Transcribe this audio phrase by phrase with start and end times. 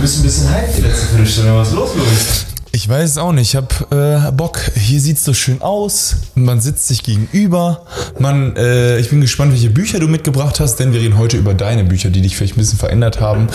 [0.00, 1.54] Du bist ein bisschen hyped die letzte Viertelstunde.
[1.56, 2.46] Was ist los, Louis?
[2.72, 3.52] Ich weiß es auch nicht.
[3.52, 4.58] Ich habe äh, Bock.
[4.74, 6.16] Hier sieht es so schön aus.
[6.34, 7.84] Man sitzt sich gegenüber.
[8.18, 11.52] Man, äh, ich bin gespannt, welche Bücher du mitgebracht hast, denn wir reden heute über
[11.52, 13.48] deine Bücher, die dich vielleicht ein bisschen verändert haben,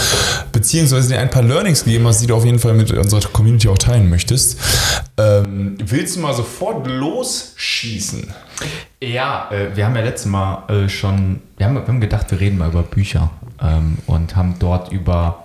[0.52, 3.68] beziehungsweise dir ein paar Learnings gegeben hast, die du auf jeden Fall mit unserer Community
[3.68, 4.60] auch teilen möchtest.
[5.18, 8.32] Ähm, willst du mal sofort losschießen?
[9.02, 12.40] Ja, äh, wir haben ja letztes Mal äh, schon, wir haben, wir haben gedacht, wir
[12.40, 15.44] reden mal über Bücher ähm, und haben dort über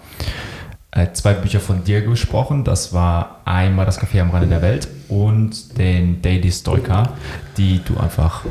[1.12, 2.64] zwei Bücher von dir gesprochen.
[2.64, 7.12] Das war einmal Das Café am Rande der Welt und den Daily Stoiker,
[7.56, 8.44] die du einfach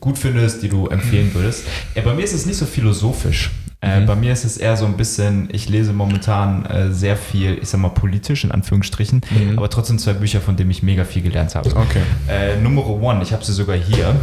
[0.00, 1.64] gut findest, die du empfehlen würdest.
[1.94, 3.50] Ja, bei mir ist es nicht so philosophisch.
[3.80, 4.06] Äh, mhm.
[4.06, 7.68] Bei mir ist es eher so ein bisschen, ich lese momentan äh, sehr viel, ich
[7.68, 9.58] sag mal politisch in Anführungsstrichen, mhm.
[9.58, 11.68] aber trotzdem zwei Bücher, von denen ich mega viel gelernt habe.
[11.68, 12.00] Okay.
[12.28, 14.14] Äh, Nummer One, ich habe sie sogar hier.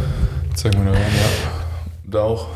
[0.54, 1.50] Zeig mal da rein, ja.
[2.04, 2.48] Da auch.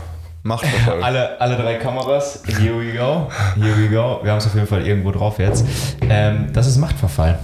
[0.46, 1.02] Machtverfall.
[1.02, 2.42] alle, alle drei Kameras.
[2.46, 3.28] Here we go.
[3.56, 4.20] Here we go.
[4.22, 5.66] Wir haben es auf jeden Fall irgendwo drauf jetzt.
[6.08, 7.38] Ähm, das ist Machtverfall.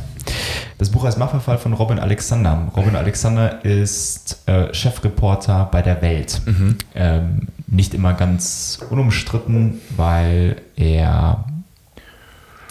[0.79, 2.71] Das Buch heißt Machtverfall von Robin Alexander.
[2.77, 6.41] Robin Alexander ist äh, Chefreporter bei der Welt.
[6.47, 6.79] Mhm.
[6.95, 11.45] Ähm, nicht immer ganz unumstritten, weil er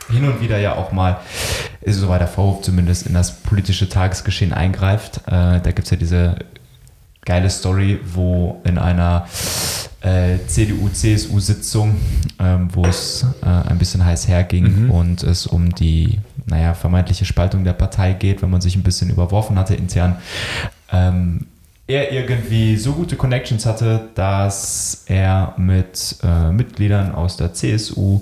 [0.10, 1.18] hin und wieder ja auch mal,
[1.82, 5.22] ist so der Vorwurf zumindest, in das politische Tagesgeschehen eingreift.
[5.28, 6.36] Äh, da gibt es ja diese
[7.26, 9.26] geile Story, wo in einer
[10.02, 11.96] äh, CDU-CSU-Sitzung,
[12.40, 14.92] ähm, wo es äh, ein bisschen heiß herging mhm.
[14.92, 19.10] und es um die naja, vermeintliche Spaltung der Partei geht, wenn man sich ein bisschen
[19.10, 20.18] überworfen hatte intern.
[20.92, 21.48] Ähm,
[21.88, 28.22] er irgendwie so gute Connections hatte, dass er mit äh, Mitgliedern aus der CSU,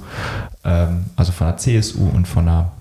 [0.63, 2.71] ähm, also von der CSU und von der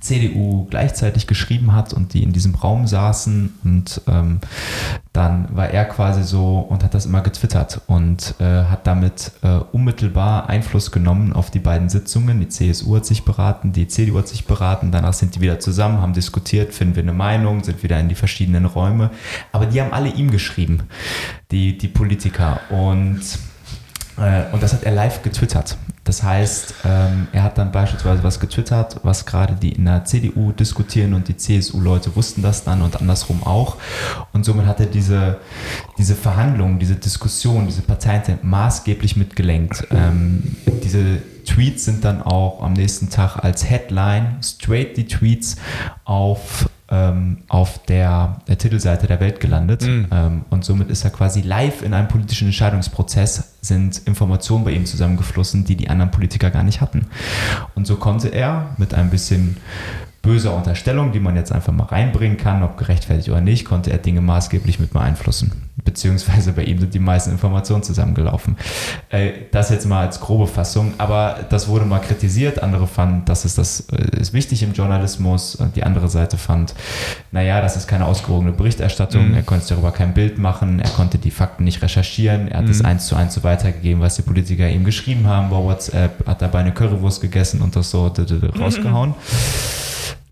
[0.00, 4.40] CDU gleichzeitig geschrieben hat und die in diesem Raum saßen und ähm,
[5.12, 9.58] dann war er quasi so und hat das immer getwittert und äh, hat damit äh,
[9.72, 12.38] unmittelbar Einfluss genommen auf die beiden Sitzungen.
[12.40, 16.00] Die CSU hat sich beraten, die CDU hat sich beraten, danach sind die wieder zusammen,
[16.00, 19.10] haben diskutiert, finden wir eine Meinung, sind wieder in die verschiedenen Räume.
[19.50, 20.84] Aber die haben alle ihm geschrieben,
[21.50, 23.20] die, die Politiker und
[24.52, 25.76] und das hat er live getwittert.
[26.08, 30.52] Das heißt, ähm, er hat dann beispielsweise was getwittert, was gerade die in der CDU
[30.52, 33.76] diskutieren und die CSU-Leute wussten das dann und andersrum auch.
[34.32, 35.36] Und somit hat er diese,
[35.98, 39.86] diese Verhandlungen, diese Diskussion, diese Parteien maßgeblich mitgelenkt.
[39.90, 45.56] Ähm, diese Tweets sind dann auch am nächsten Tag als Headline straight die Tweets
[46.04, 46.70] auf
[47.48, 49.82] auf der, der, Titelseite der Welt gelandet.
[49.82, 50.06] Mhm.
[50.10, 54.86] Ähm, und somit ist er quasi live in einem politischen Entscheidungsprozess, sind Informationen bei ihm
[54.86, 57.06] zusammengeflossen, die die anderen Politiker gar nicht hatten.
[57.74, 59.58] Und so konnte er mit ein bisschen
[60.28, 63.96] böser Unterstellung, die man jetzt einfach mal reinbringen kann, ob gerechtfertigt oder nicht, konnte er
[63.96, 65.52] Dinge maßgeblich mit beeinflussen.
[65.82, 68.56] Beziehungsweise bei ihm sind die meisten Informationen zusammengelaufen.
[69.08, 72.62] Äh, das jetzt mal als grobe Fassung, aber das wurde mal kritisiert.
[72.62, 75.56] Andere fanden, das ist, das äh, ist wichtig im Journalismus.
[75.74, 76.74] Die andere Seite fand,
[77.32, 79.30] naja, das ist keine ausgewogene Berichterstattung.
[79.30, 79.34] Mhm.
[79.34, 80.78] Er konnte darüber kein Bild machen.
[80.80, 82.48] Er konnte die Fakten nicht recherchieren.
[82.48, 82.86] Er hat es mhm.
[82.86, 85.48] eins zu eins so weitergegeben, was die Politiker ihm geschrieben haben.
[85.48, 88.12] Bei WhatsApp hat dabei eine Currywurst gegessen und das so
[88.58, 89.10] rausgehauen.
[89.10, 89.87] Mhm.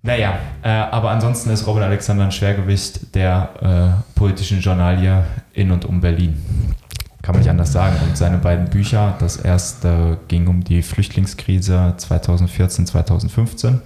[0.06, 5.84] Naja, äh, aber ansonsten ist Robin Alexander ein Schwergewicht der äh, politischen Journalie in und
[5.84, 6.40] um Berlin.
[7.22, 7.96] Kann man nicht anders sagen.
[8.06, 13.80] Und seine beiden Bücher, das erste ging um die Flüchtlingskrise 2014, 2015.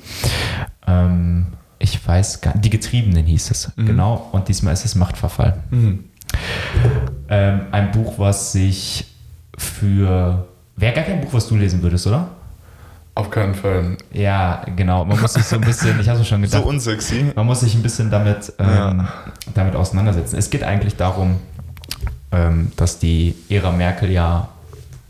[0.87, 1.47] Ähm,
[1.79, 3.87] ich weiß gar nicht, die Getriebenen hieß es, mhm.
[3.87, 4.29] genau.
[4.33, 5.57] Und diesmal ist es Machtverfall.
[5.71, 6.05] Mhm.
[7.31, 9.07] Ähm, ein Buch, was sich
[9.57, 10.47] für.
[10.77, 12.29] Wäre gar kein Buch, was du lesen würdest, oder?
[13.21, 13.99] Auf keinen Fall.
[14.15, 15.05] Ja, genau.
[15.05, 16.63] Man muss sich so ein bisschen, ich habe schon gedacht.
[16.63, 17.33] So unsexy.
[17.37, 19.09] Man muss sich ein bisschen damit, ähm, ja.
[19.53, 20.39] damit auseinandersetzen.
[20.39, 21.37] Es geht eigentlich darum,
[22.33, 24.49] ähm, dass die Ära Merkel ja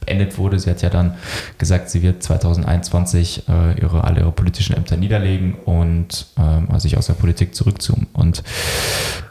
[0.04, 0.58] beendet wurde.
[0.58, 1.14] Sie hat ja dann
[1.58, 6.98] gesagt, sie wird 2021 äh, ihre, alle ihre politischen Ämter niederlegen und ähm, also sich
[6.98, 8.08] aus der Politik zurückzoomen.
[8.12, 8.42] Und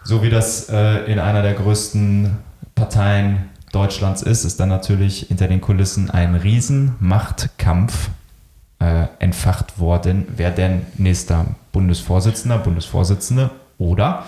[0.06, 2.38] so wie das äh, in einer der größten
[2.76, 8.10] Parteien Deutschlands ist, ist dann natürlich hinter den Kulissen ein Riesenmachtkampf
[8.80, 14.26] äh, entfacht worden, wer denn nächster Bundesvorsitzender, Bundesvorsitzende oder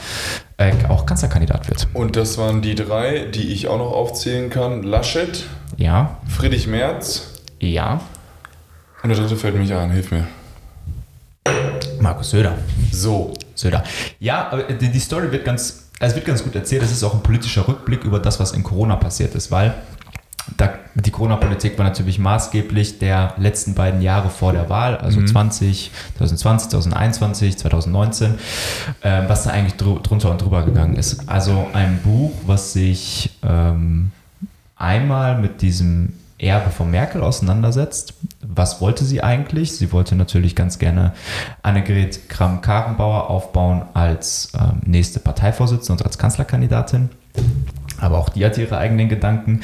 [0.57, 1.87] äh, auch Kanzlerkandidat wird.
[1.93, 4.83] Und das waren die drei, die ich auch noch aufzählen kann.
[4.83, 5.45] Laschet.
[5.77, 6.17] Ja.
[6.27, 7.41] Friedrich Merz.
[7.59, 8.01] Ja.
[9.03, 10.27] Und der dritte fällt mich ein, hilf mir.
[11.99, 12.57] Markus Söder.
[12.91, 13.33] So.
[13.55, 13.83] Söder.
[14.19, 16.81] Ja, aber die, Story wird ganz, es wird ganz gut erzählt.
[16.83, 19.73] Es ist auch ein politischer Rückblick über das, was in Corona passiert ist, weil
[20.95, 25.27] die Corona-Politik war natürlich maßgeblich der letzten beiden Jahre vor der Wahl, also mhm.
[25.27, 28.35] 20, 2020, 2021, 2019,
[29.01, 31.29] äh, was da eigentlich dr drunter und drüber gegangen ist.
[31.29, 34.11] Also ein Buch, was sich ähm,
[34.75, 38.15] einmal mit diesem Erbe von Merkel auseinandersetzt.
[38.41, 39.77] Was wollte sie eigentlich?
[39.77, 41.13] Sie wollte natürlich ganz gerne
[41.61, 47.09] Annegret Kramp-Karrenbauer aufbauen als ähm, nächste Parteivorsitzende und als Kanzlerkandidatin.
[47.99, 49.61] Aber auch die hat ihre eigenen Gedanken.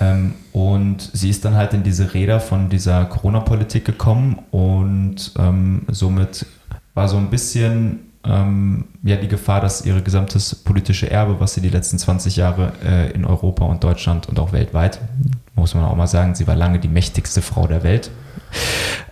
[0.00, 5.82] Ähm, und sie ist dann halt in diese Räder von dieser Corona-Politik gekommen und ähm,
[5.88, 6.46] somit
[6.94, 11.60] war so ein bisschen ähm, ja die Gefahr, dass ihr gesamtes politische Erbe, was sie
[11.60, 15.00] die letzten 20 Jahre äh, in Europa und Deutschland und auch weltweit,
[15.54, 18.10] muss man auch mal sagen, sie war lange die mächtigste Frau der Welt,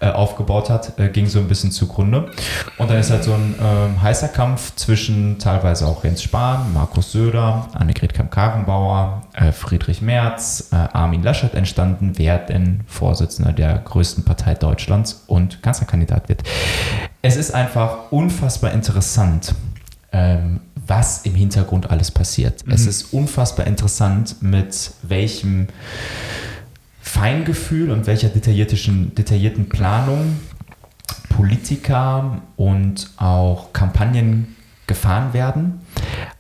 [0.01, 2.31] äh, aufgebaut hat, äh, ging so ein bisschen zugrunde.
[2.79, 7.13] Und dann ist halt so ein äh, heißer Kampf zwischen teilweise auch Jens Spahn, Markus
[7.13, 14.25] Söder, Annegret Kamm-Karrenbauer, äh, Friedrich Merz, äh, Armin Laschet entstanden, wer denn Vorsitzender der größten
[14.25, 16.43] Partei Deutschlands und Kanzlerkandidat wird.
[17.23, 19.55] Es ist einfach unfassbar interessant,
[20.13, 22.67] ähm, was im Hintergrund alles passiert.
[22.67, 22.73] Mhm.
[22.73, 25.69] Es ist unfassbar interessant, mit welchem
[27.15, 30.37] Feingefühl und welcher detaillierten, detaillierten Planung
[31.29, 34.57] Politiker und auch Kampagnen
[34.89, 35.81] gefahren werden,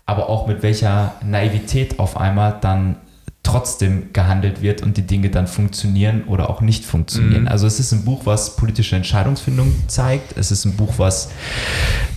[0.04, 2.96] aber auch mit welcher Naivität auf einmal dann
[3.44, 7.42] trotzdem gehandelt wird und die Dinge dann funktionieren oder auch nicht funktionieren.
[7.42, 7.48] Mhm.
[7.48, 10.36] Also es ist ein Buch, was politische Entscheidungsfindung zeigt.
[10.36, 11.30] Es ist ein Buch, was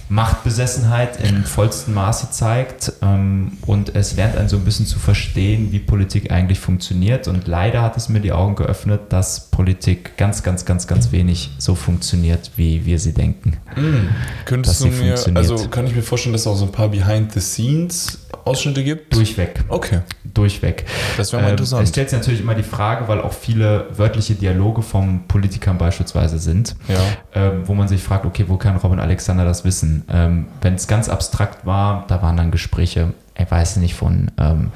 [0.10, 5.72] Machtbesessenheit im vollsten Maße zeigt ähm, und es lernt einen so ein bisschen zu verstehen,
[5.72, 7.28] wie Politik eigentlich funktioniert.
[7.28, 11.52] Und leider hat es mir die Augen geöffnet, dass Politik ganz, ganz, ganz, ganz wenig
[11.58, 13.58] so funktioniert, wie wir sie denken.
[13.76, 14.10] Mhm.
[14.46, 18.84] Könntest du mir, also kann ich mir vorstellen, dass es auch so ein paar Behind-the-Scenes-Ausschnitte
[18.84, 19.14] gibt?
[19.14, 19.66] Durchweg.
[19.68, 20.00] Okay.
[20.24, 20.86] Durchweg.
[21.18, 21.84] Das wäre mal ähm, interessant.
[21.84, 26.40] Es stellt sich natürlich immer die Frage, weil auch viele wörtliche Dialoge von Politikern beispielsweise
[26.40, 27.00] sind, ja.
[27.34, 29.97] ähm, wo man sich fragt, okay, wo kann Robin Alexander das wissen?
[30.10, 34.72] Ähm, Wenn es ganz abstrakt war, da waren dann Gespräche, ich weiß nicht, von ähm,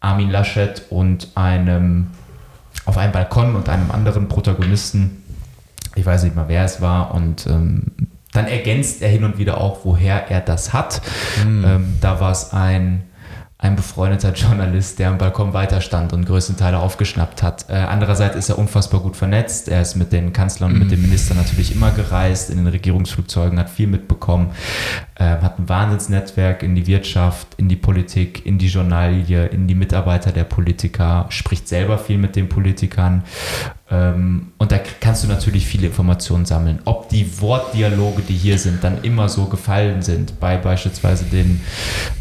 [0.00, 2.08] Armin Laschet und einem
[2.84, 5.22] auf einem Balkon und einem anderen Protagonisten.
[5.94, 7.14] Ich weiß nicht mal, wer es war.
[7.14, 7.84] Und ähm,
[8.32, 11.02] dann ergänzt er hin und wieder auch, woher er das hat.
[11.44, 11.96] Mhm.
[12.00, 13.02] da war es ein
[13.62, 17.66] ein befreundeter Journalist, der am Balkon weiterstand und größten Teile aufgeschnappt hat.
[17.70, 19.68] Äh, andererseits ist er unfassbar gut vernetzt.
[19.68, 21.06] Er ist mit den Kanzlern und mit den mhm.
[21.06, 24.50] Ministern natürlich immer gereist, in den Regierungsflugzeugen, hat viel mitbekommen,
[25.14, 29.76] äh, hat ein Wahnsinnsnetzwerk in die Wirtschaft, in die Politik, in die Journalie, in die
[29.76, 33.22] Mitarbeiter der Politiker, spricht selber viel mit den Politikern
[33.92, 36.78] und da kannst du natürlich viele Informationen sammeln.
[36.86, 41.60] Ob die Wortdialoge, die hier sind, dann immer so gefallen sind, bei beispielsweise den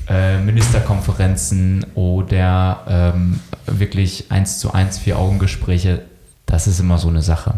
[0.09, 6.01] äh, Ministerkonferenzen oder ähm, wirklich eins zu eins vier Augengespräche,
[6.45, 7.53] das ist immer so eine Sache.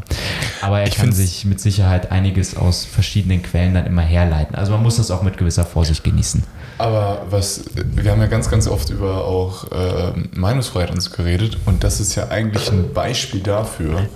[0.62, 4.54] Aber er ich kann sich mit Sicherheit einiges aus verschiedenen Quellen dann immer herleiten.
[4.54, 6.44] Also man muss das auch mit gewisser Vorsicht genießen.
[6.78, 11.84] Aber was, wir haben ja ganz, ganz oft über auch äh, Meinungsfreiheit uns geredet und
[11.84, 14.08] das ist ja eigentlich ein Beispiel dafür,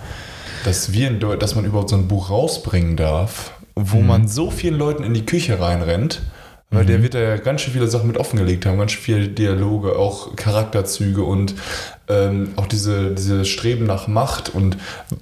[0.65, 4.07] dass wir, dass man überhaupt so ein Buch rausbringen darf, wo mhm.
[4.07, 6.21] man so vielen Leuten in die Küche reinrennt,
[6.71, 6.87] weil mhm.
[6.87, 10.35] der wird ja ganz schön viele Sachen mit offengelegt haben, ganz schön viele Dialoge, auch
[10.35, 11.53] Charakterzüge und
[12.09, 14.77] ähm, auch diese, diese Streben nach Macht und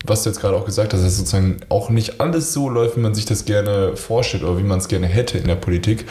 [0.06, 3.02] was du jetzt gerade auch gesagt hast, dass sozusagen auch nicht alles so läuft, wie
[3.02, 6.06] man sich das gerne vorstellt oder wie man es gerne hätte in der Politik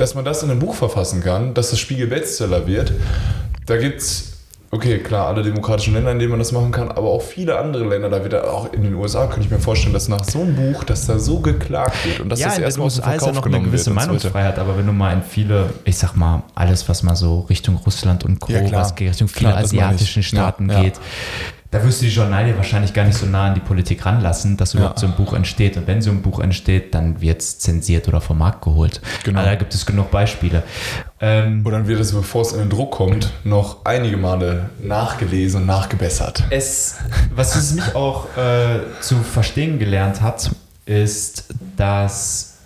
[0.00, 2.92] dass man das in einem Buch verfassen kann, dass das Spiegel Bestseller wird.
[3.66, 4.30] Da gibt es
[4.72, 7.88] okay, klar, alle demokratischen Länder, in denen man das machen kann, aber auch viele andere
[7.88, 10.54] Länder, da wird auch in den USA, könnte ich mir vorstellen, dass nach so einem
[10.54, 13.34] Buch, dass da so geklagt wird und dass ja, das erstmal aus dem Verkauf ja
[13.34, 17.02] noch eine gewisse Meinungsfreiheit, aber wenn du mal in viele, ich sag mal, alles, was
[17.02, 21.00] mal so Richtung Russland und Co., ja, was Richtung viele klar, asiatischen Staaten ja, geht,
[21.70, 24.74] da wirst du die Journalie wahrscheinlich gar nicht so nah an die Politik ranlassen, dass
[24.74, 25.06] überhaupt ja.
[25.06, 25.76] so ein Buch entsteht.
[25.76, 29.00] Und wenn so ein Buch entsteht, dann wird es zensiert oder vom Markt geholt.
[29.22, 29.38] Genau.
[29.38, 30.64] Also da gibt es genug Beispiele.
[31.20, 35.60] Ähm, und dann wird es, bevor es in den Druck kommt, noch einige Male nachgelesen
[35.60, 36.42] und nachgebessert.
[36.50, 36.96] Es,
[37.32, 40.50] was es mich auch äh, zu verstehen gelernt hat,
[40.86, 42.56] ist, dass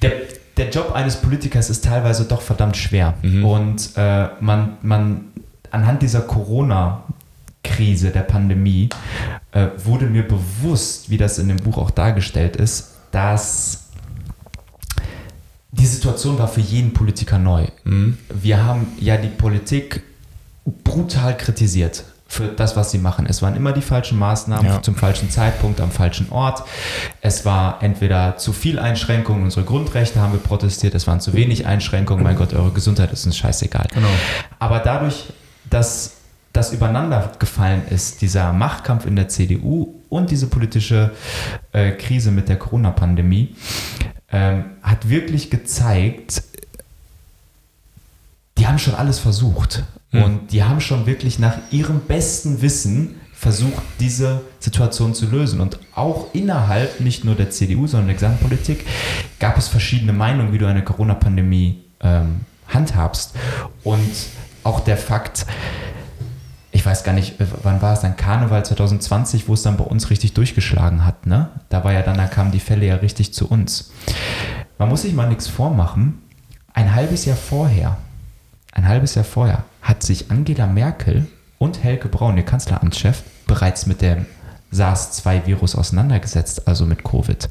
[0.00, 0.12] der,
[0.56, 3.14] der Job eines Politikers ist teilweise doch verdammt schwer.
[3.20, 3.44] Mhm.
[3.44, 5.26] Und äh, man, man
[5.70, 7.03] anhand dieser Corona-
[7.64, 8.90] Krise der Pandemie
[9.52, 13.84] äh, wurde mir bewusst, wie das in dem Buch auch dargestellt ist, dass
[15.72, 17.66] die Situation war für jeden Politiker neu.
[17.84, 18.18] Mhm.
[18.32, 20.02] Wir haben ja die Politik
[20.64, 23.26] brutal kritisiert für das, was sie machen.
[23.28, 24.82] Es waren immer die falschen Maßnahmen ja.
[24.82, 26.64] zum falschen Zeitpunkt am falschen Ort.
[27.20, 31.66] Es war entweder zu viel Einschränkungen, unsere Grundrechte haben wir protestiert, es waren zu wenig
[31.66, 33.86] Einschränkungen, mein Gott, eure Gesundheit ist uns scheißegal.
[33.92, 34.08] Genau.
[34.58, 35.26] Aber dadurch,
[35.70, 36.12] dass
[36.54, 41.10] das übereinander gefallen ist, dieser Machtkampf in der CDU und diese politische
[41.72, 43.56] äh, Krise mit der Corona-Pandemie,
[44.30, 46.44] ähm, hat wirklich gezeigt,
[48.56, 49.82] die haben schon alles versucht.
[50.10, 50.22] Hm.
[50.22, 55.60] Und die haben schon wirklich nach ihrem besten Wissen versucht, diese Situation zu lösen.
[55.60, 58.86] Und auch innerhalb nicht nur der CDU, sondern der Gesamtpolitik
[59.40, 63.34] gab es verschiedene Meinungen, wie du eine Corona-Pandemie ähm, handhabst.
[63.82, 64.14] Und
[64.62, 65.46] auch der Fakt,
[66.84, 69.84] ich weiß gar nicht, äh, wann war es dann, Karneval 2020, wo es dann bei
[69.84, 71.24] uns richtig durchgeschlagen hat.
[71.26, 71.48] Ne?
[71.70, 73.90] Da war ja dann, da kamen die Fälle ja richtig zu uns.
[74.76, 76.20] Man muss sich mal nichts vormachen.
[76.74, 77.96] Ein halbes Jahr vorher,
[78.72, 81.26] ein halbes Jahr vorher, hat sich Angela Merkel
[81.56, 84.26] und Helge Braun, ihr Kanzleramtschef, bereits mit dem
[84.74, 87.48] SARS-2-Virus auseinandergesetzt, also mit Covid.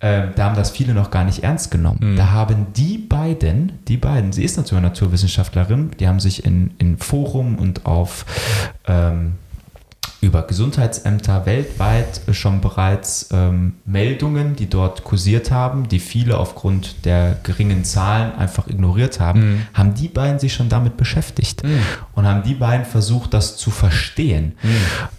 [0.00, 2.16] Ähm, da haben das viele noch gar nicht ernst genommen.
[2.16, 6.98] Da haben die beiden, die beiden, sie ist natürlich Naturwissenschaftlerin, die haben sich in, in
[6.98, 8.26] Forum und auf
[8.86, 9.34] ähm,
[10.24, 17.36] über Gesundheitsämter weltweit schon bereits ähm, Meldungen, die dort kursiert haben, die viele aufgrund der
[17.42, 21.62] geringen Zahlen einfach ignoriert haben, haben die beiden sich schon damit beschäftigt?
[22.14, 24.56] Und haben die beiden versucht, das zu verstehen?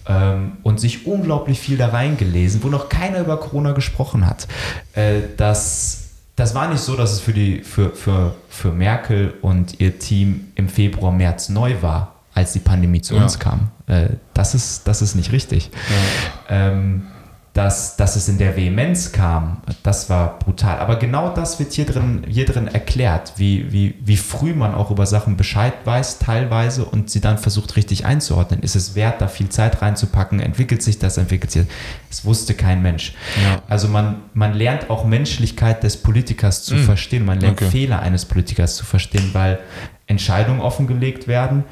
[0.08, 4.48] Ähm, und sich unglaublich viel da reingelesen, wo noch keiner über Corona gesprochen hat.
[4.94, 9.80] Äh, das, das war nicht so, dass es für, die, für, für, für Merkel und
[9.80, 13.22] ihr Team im Februar, März neu war, als die Pandemie zu Ja.
[13.22, 13.70] uns kam.
[13.88, 15.70] Äh, das, ist, das ist nicht richtig.
[16.48, 17.06] Ähm,
[17.54, 20.78] dass, dass es in der Vehemenz kam, das war brutal.
[20.78, 24.90] Aber genau das wird hier drin, hier drin erklärt, wie, wie, wie früh man auch
[24.90, 28.60] über Sachen Bescheid weiß, teilweise, und sie dann versucht richtig einzuordnen.
[28.60, 30.38] Ist es wert, da viel Zeit reinzupacken?
[30.38, 31.74] Entwickelt sich das, entwickelt sich das?
[32.10, 33.14] Es wusste kein Mensch.
[33.42, 33.62] Ja.
[33.68, 37.24] Also man, man lernt auch Menschlichkeit des Politikers zu verstehen.
[37.24, 37.70] Man lernt Okay.
[37.70, 39.60] Fehler eines Politikers zu verstehen, weil
[40.08, 41.64] Entscheidungen offengelegt werden,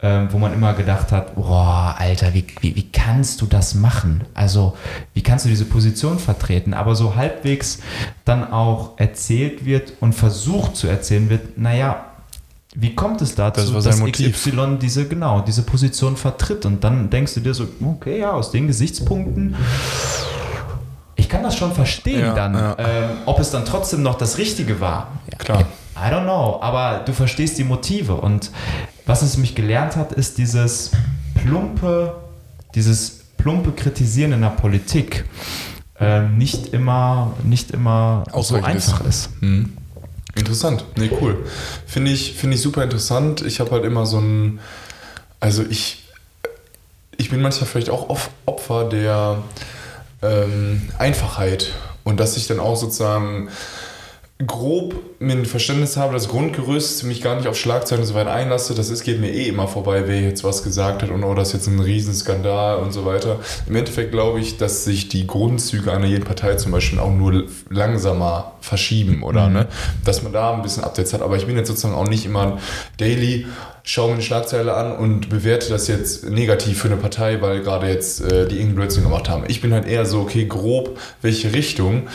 [0.00, 4.24] ähm, wo man immer gedacht hat, boah, Alter, wie, wie, wie kannst du das machen?
[4.32, 4.74] Also,
[5.12, 6.72] wie kannst du diese Position vertreten?
[6.72, 7.80] Aber so halbwegs
[8.24, 12.06] dann auch erzählt wird und versucht zu erzählen wird, naja,
[12.74, 14.34] wie kommt es dazu, Das dass Motiv.
[14.34, 16.64] XY diese, genau, diese Position vertritt?
[16.66, 19.54] Und dann denkst du dir so, okay, ja, aus den Gesichtspunkten
[21.16, 22.54] ich kann das schon verstehen Ja, dann.
[22.54, 22.76] ja.
[22.78, 25.08] Ähm, ob es dann trotzdem noch das Richtige war.
[25.30, 25.64] Ja, Klar.
[25.96, 28.14] I don't know, aber du verstehst die Motive.
[28.14, 28.50] Und
[29.06, 30.90] was es mich gelernt hat, ist dieses
[31.42, 32.14] plumpe,
[32.74, 35.24] dieses plumpe Kritisieren in der Politik
[36.00, 39.30] ähm, nicht immer, nicht immer so einfach ist.
[39.40, 39.76] Hm.
[40.34, 40.84] Interessant.
[40.96, 41.46] Nee, cool.
[41.86, 43.42] Finde ich, finde ich super interessant.
[43.42, 44.58] Ich habe halt immer so ein.
[45.40, 46.00] Also ich.
[47.16, 49.38] Ich bin manchmal vielleicht auch Op- Opfer der
[50.20, 51.72] ähm, Einfachheit.
[52.02, 53.48] Und dass ich dann auch sozusagen
[54.38, 58.90] grob ein Verständnis habe, das Grundgerüst, mich gar nicht auf Schlagzeilen so weit einlasse, das
[58.90, 61.54] ist, geht mir eh immer vorbei, wer jetzt was gesagt hat und oh, das ist
[61.54, 63.38] jetzt ein Riesenskandal und so weiter.
[63.68, 67.44] Im Endeffekt glaube ich, dass sich die Grundzüge einer jeden Partei zum Beispiel auch nur
[67.70, 69.68] langsamer verschieben oder ne?
[70.04, 71.22] dass man da ein bisschen Updates hat.
[71.22, 72.58] Aber ich bin jetzt sozusagen auch nicht immer
[72.96, 73.46] daily,
[73.84, 77.86] schaue mir eine Schlagzeile an und bewerte das jetzt negativ für eine Partei, weil gerade
[77.86, 79.44] jetzt äh, die irgendeinen Blödsinn gemacht haben.
[79.46, 82.08] Ich bin halt eher so, okay, grob, welche Richtung.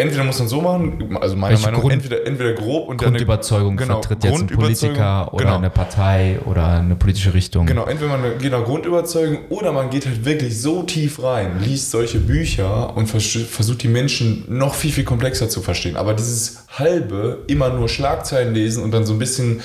[0.00, 3.08] Entweder muss man so machen, also meiner Welche Meinung Grund- entweder, entweder grob und dann
[3.08, 5.56] eine- Grundüberzeugung genau, vertritt jetzt ein Grundüberzeugung, Politiker oder genau.
[5.58, 7.66] eine Partei oder eine politische Richtung.
[7.66, 11.90] Genau, entweder man geht nach Grundüberzeugung oder man geht halt wirklich so tief rein, liest
[11.90, 15.96] solche Bücher und vers versucht die Menschen noch viel, viel komplexer zu verstehen.
[15.96, 19.60] Aber dieses halbe, immer nur Schlagzeilen lesen und dann so ein bisschen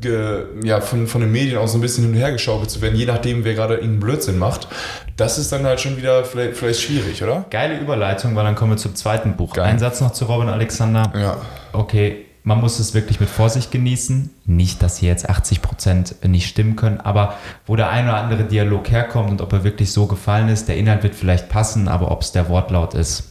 [0.00, 2.80] ge, ja, von, von den Medien auch so ein bisschen hin und her geschaukelt zu
[2.80, 4.68] werden, je nachdem, wer gerade irgendeinen Blödsinn macht,
[5.16, 7.44] das ist dann halt schon wieder vielleicht, vielleicht schwierig, oder?
[7.50, 9.54] Geile Überleitung, weil dann kommen wir zum zweiten Buch.
[9.54, 9.66] Geil.
[9.66, 11.12] Ein Satz noch zu Robin Alexander.
[11.14, 11.36] Ja.
[11.72, 14.30] okay, man muss es wirklich mit Vorsicht genießen.
[14.44, 17.34] Nicht, dass hier jetzt 80 Prozent nicht stimmen können, aber
[17.66, 20.76] wo der ein oder andere Dialog herkommt und ob er wirklich so gefallen ist, der
[20.76, 23.30] Inhalt wird vielleicht passen, aber ob es der Wortlaut ist.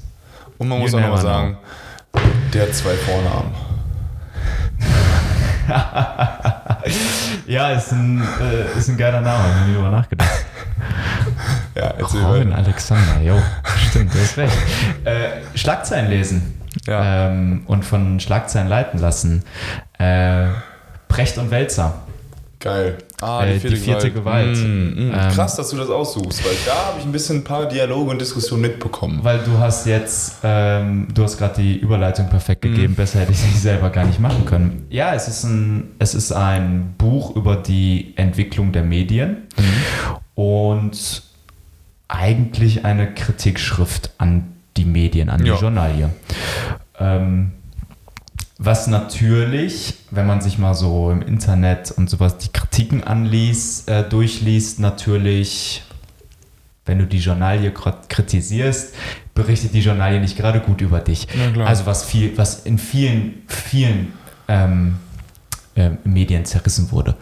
[0.57, 1.57] Und man muss auch noch mal never sagen,
[2.53, 3.72] der hat zwei Vornamen.
[7.47, 10.45] Ja, ist ein, äh, ist ein geiler Name, habe ich nie drüber nachgedacht.
[11.75, 12.57] Ja, Robin weiter.
[12.57, 13.39] Alexander, jo,
[13.89, 14.57] stimmt, du hast recht.
[15.05, 17.27] Äh, Schlagzeilen lesen Ja.
[17.29, 19.43] ähm, und von Schlagzeilen leiten lassen.
[19.97, 20.47] Äh,
[21.07, 21.93] Precht und Wälzer.
[22.63, 22.97] Geil.
[23.19, 24.55] Ah, Äh, die vierte Gewalt.
[24.57, 24.61] Mm,
[25.09, 25.11] mm.
[25.13, 28.11] Ähm, Krass, dass du das aussuchst, weil da habe ich ein bisschen ein paar Dialoge
[28.11, 29.19] und Diskussionen mitbekommen.
[29.21, 33.39] Weil du hast jetzt, ähm, du hast gerade die Überleitung perfekt gegeben, besser hätte ich
[33.39, 34.85] sie selber gar nicht machen können.
[34.89, 39.39] Ja, es ist ein, es ist ein Buch über die Entwicklung der Medien
[40.35, 41.23] und
[42.07, 45.55] eigentlich eine Kritikschrift an die Medien, an die Ja.
[45.57, 46.09] Journalie.
[46.97, 47.51] Ähm,
[48.65, 54.07] was natürlich, wenn man sich mal so im Internet und sowas die Kritiken anliest, äh,
[54.07, 55.83] durchliest, natürlich
[56.85, 58.93] wenn du die Journalie kr- kritisierst,
[59.33, 61.27] berichtet die Journalie nicht gerade gut über dich.
[61.65, 64.11] Also was viel, was in vielen, vielen
[64.49, 64.95] ähm,
[65.75, 67.15] äh, Medien zerrissen wurde.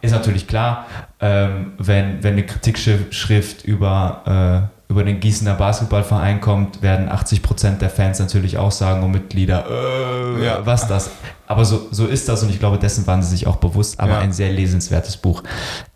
[0.00, 0.86] Ist natürlich klar,
[1.20, 7.82] ähm, wenn, wenn eine Kritikschrift über, äh, über den Gießener Basketballverein kommt, werden 80 Prozent
[7.82, 10.64] der Fans natürlich auch sagen und Mitglieder, äh, ja.
[10.64, 11.10] was das.
[11.48, 14.12] Aber so, so ist das und ich glaube, dessen waren sie sich auch bewusst, aber
[14.12, 14.18] ja.
[14.20, 15.42] ein sehr lesenswertes Buch.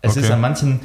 [0.01, 0.19] Es okay.
[0.19, 0.81] ist an manchen,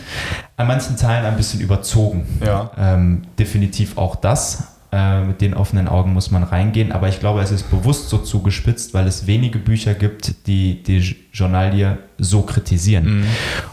[0.56, 2.24] an manchen Teilen ein bisschen überzogen.
[2.40, 2.70] Ja.
[2.78, 4.68] Ähm, definitiv auch das.
[4.92, 8.18] Äh, mit den offenen Augen muss man reingehen, aber ich glaube, es ist bewusst so
[8.18, 13.22] zugespitzt, weil es wenige Bücher gibt, die die Journalie so kritisieren.
[13.22, 13.26] Mhm.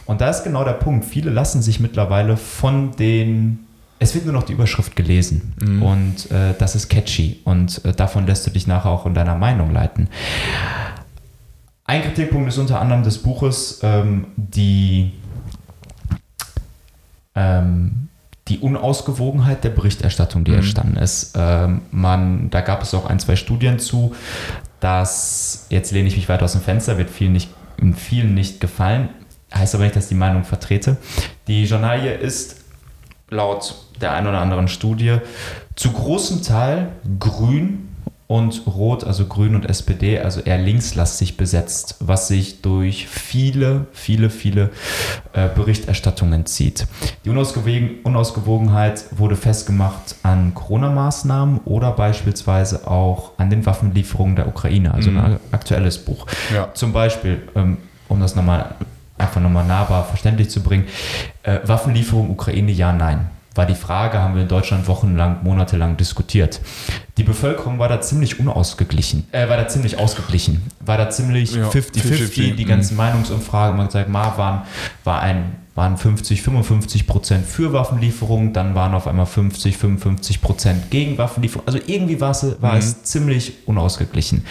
[0.07, 1.05] Und da ist genau der Punkt.
[1.05, 3.67] Viele lassen sich mittlerweile von den
[4.01, 5.83] es wird nur noch die Überschrift gelesen mhm.
[5.83, 9.35] und äh, das ist catchy und äh, davon lässt du dich nachher auch in deiner
[9.35, 10.09] Meinung leiten.
[11.85, 15.11] Ein Kritikpunkt ist unter anderem des Buches ähm, die
[17.35, 18.09] ähm,
[18.47, 20.57] die Unausgewogenheit der Berichterstattung, die mhm.
[20.57, 21.35] entstanden ist.
[21.37, 24.15] Ähm, man, da gab es auch ein, zwei Studien zu,
[24.79, 27.51] dass, jetzt lehne ich mich weit aus dem Fenster, wird vielen nicht,
[27.95, 29.09] vielen nicht gefallen,
[29.53, 30.97] heißt aber nicht, dass ich die Meinung vertrete.
[31.47, 32.60] Die Journalie ist
[33.31, 35.17] laut der einen oder anderen Studie
[35.75, 37.87] zu großem Teil grün
[38.27, 44.29] und Rot, also Grün und SPD, also eher linkslastig besetzt, was sich durch viele, viele,
[44.29, 44.69] viele
[45.33, 46.87] äh, Berichterstattungen zieht.
[47.25, 55.11] Die Unausgewogenheit wurde festgemacht an Corona-Maßnahmen oder beispielsweise auch an den Waffenlieferungen der Ukraine, also
[55.11, 55.19] mhm.
[55.19, 56.25] ein aktuelles Buch.
[56.53, 56.73] Ja.
[56.73, 58.75] Zum Beispiel, ähm, um das nochmal
[59.21, 60.87] einfach nochmal nahbar verständlich zu bringen,
[61.43, 66.61] äh, Waffenlieferung Ukraine, ja, nein war die Frage, haben wir in Deutschland wochenlang, monatelang diskutiert.
[67.17, 72.49] Die Bevölkerung war da ziemlich unausgeglichen, äh, war da ziemlich ausgeglichen, war da ziemlich 50-50,
[72.49, 72.95] ja, die ganzen.
[72.95, 74.61] Meinungsumfragen, man hat gesagt, Ma waren,
[75.03, 80.89] war ein, waren 50, 55 Prozent für Waffenlieferungen, dann waren auf einmal 50, 55 Prozent
[80.89, 81.67] gegen Waffenlieferungen.
[81.67, 82.79] Also irgendwie war es, war mhm.
[82.79, 84.45] es ziemlich unausgeglichen.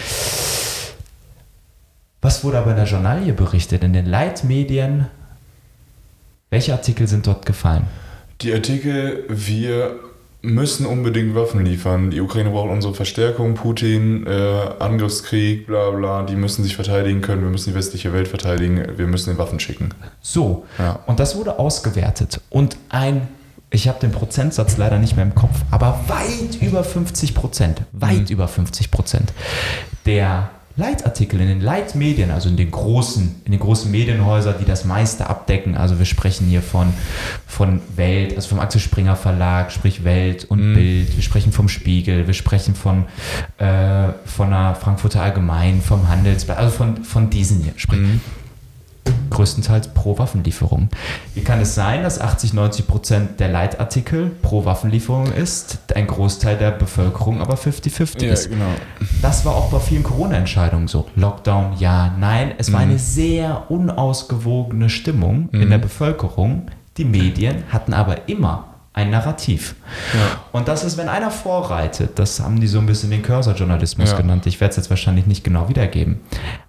[2.21, 5.07] Was wurde aber in der Journalie berichtet, in den Leitmedien?
[6.51, 7.87] Welche Artikel sind dort gefallen?
[8.41, 9.99] Die Artikel, wir
[10.43, 12.11] müssen unbedingt Waffen liefern.
[12.11, 14.31] Die Ukraine braucht unsere Verstärkung, Putin, äh,
[14.79, 19.07] Angriffskrieg, bla bla, die müssen sich verteidigen können, wir müssen die westliche Welt verteidigen, wir
[19.07, 19.89] müssen den Waffen schicken.
[20.21, 20.99] So, ja.
[21.05, 22.41] und das wurde ausgewertet.
[22.49, 23.27] Und ein,
[23.69, 28.29] ich habe den Prozentsatz leider nicht mehr im Kopf, aber weit über 50 Prozent, weit
[28.29, 28.33] mhm.
[28.33, 29.33] über 50 Prozent
[30.05, 34.85] der Leitartikel in den Leitmedien, also in den großen, in den großen Medienhäusern, die das
[34.85, 35.75] meiste abdecken.
[35.75, 36.93] Also wir sprechen hier von,
[37.45, 40.73] von Welt, also vom Axel Springer Verlag, sprich Welt und mhm.
[40.75, 41.15] Bild.
[41.15, 43.05] Wir sprechen vom Spiegel, wir sprechen von,
[43.57, 47.73] äh, von der Frankfurter Allgemein, vom Handelsblatt, also von, von diesen hier.
[47.75, 48.21] Sprich, mhm
[49.31, 50.89] größtenteils pro Waffenlieferung.
[51.33, 56.57] Wie kann es sein, dass 80, 90 Prozent der Leitartikel pro Waffenlieferung ist, ein Großteil
[56.57, 58.49] der Bevölkerung aber 50-50 ja, ist?
[58.49, 58.65] Genau.
[59.21, 61.07] Das war auch bei vielen Corona-Entscheidungen so.
[61.15, 62.53] Lockdown, ja, nein.
[62.57, 62.91] Es war mhm.
[62.91, 65.61] eine sehr unausgewogene Stimmung mhm.
[65.61, 66.67] in der Bevölkerung.
[66.97, 69.75] Die Medien hatten aber immer ein Narrativ.
[70.13, 70.41] Ja.
[70.51, 74.17] Und das ist, wenn einer vorreitet, das haben die so ein bisschen den Cursor-Journalismus ja.
[74.17, 76.19] genannt, ich werde es jetzt wahrscheinlich nicht genau wiedergeben.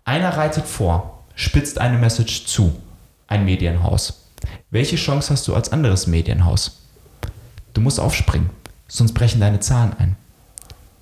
[0.05, 2.73] Einer reitet vor spitzt eine Message zu,
[3.27, 4.29] ein Medienhaus.
[4.71, 6.83] Welche Chance hast du als anderes Medienhaus?
[7.75, 8.51] Du musst aufspringen,
[8.89, 10.17] sonst brechen deine Zahlen ein.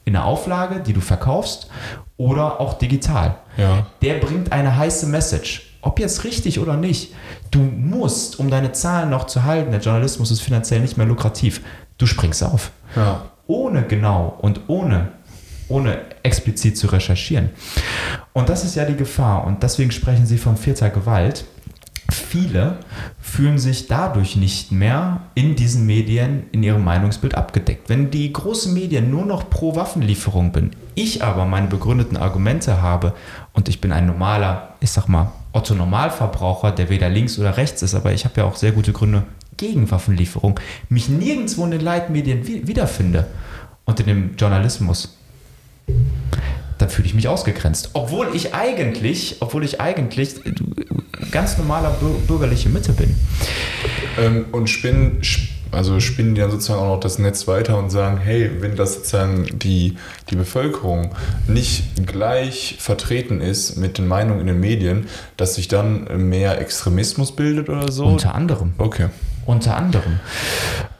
[0.05, 1.69] In der Auflage, die du verkaufst
[2.17, 3.37] oder auch digital.
[3.57, 3.87] Ja.
[4.03, 5.77] Der bringt eine heiße Message.
[5.83, 7.15] Ob jetzt richtig oder nicht,
[7.51, 11.63] du musst, um deine Zahlen noch zu halten, der Journalismus ist finanziell nicht mehr lukrativ,
[11.97, 12.71] du springst auf.
[12.97, 13.25] Ja.
[13.47, 15.13] Ohne genau und ohne
[15.71, 17.51] ohne explizit zu recherchieren.
[18.33, 19.47] Und das ist ja die Gefahr.
[19.47, 21.45] Und deswegen sprechen Sie von vierter Gewalt.
[22.11, 22.79] Viele
[23.21, 27.89] fühlen sich dadurch nicht mehr in diesen Medien in ihrem Meinungsbild abgedeckt.
[27.89, 33.15] Wenn die großen Medien nur noch pro Waffenlieferung bin, ich aber meine begründeten Argumente habe
[33.53, 37.83] und ich bin ein normaler, ich sag mal, Otto Normalverbraucher, der weder links oder rechts
[37.83, 39.23] ist, aber ich habe ja auch sehr gute Gründe
[39.57, 43.27] gegen Waffenlieferung, mich nirgendwo in den Leitmedien wiederfinde
[43.85, 45.17] und in dem Journalismus
[46.81, 47.91] dann fühle ich mich ausgegrenzt.
[47.93, 50.35] Obwohl ich eigentlich, obwohl ich eigentlich
[51.31, 53.15] ganz normaler bürgerliche Mitte bin.
[54.19, 55.21] Ähm, und spinnen,
[55.71, 58.95] also spinnen die dann sozusagen auch noch das Netz weiter und sagen, hey, wenn das
[58.95, 59.97] sozusagen die,
[60.31, 61.15] die Bevölkerung
[61.47, 67.37] nicht gleich vertreten ist mit den Meinungen in den Medien, dass sich dann mehr Extremismus
[67.37, 68.07] bildet oder so?
[68.07, 68.73] Unter anderem.
[68.79, 69.09] Okay.
[69.47, 70.21] Unter anderem.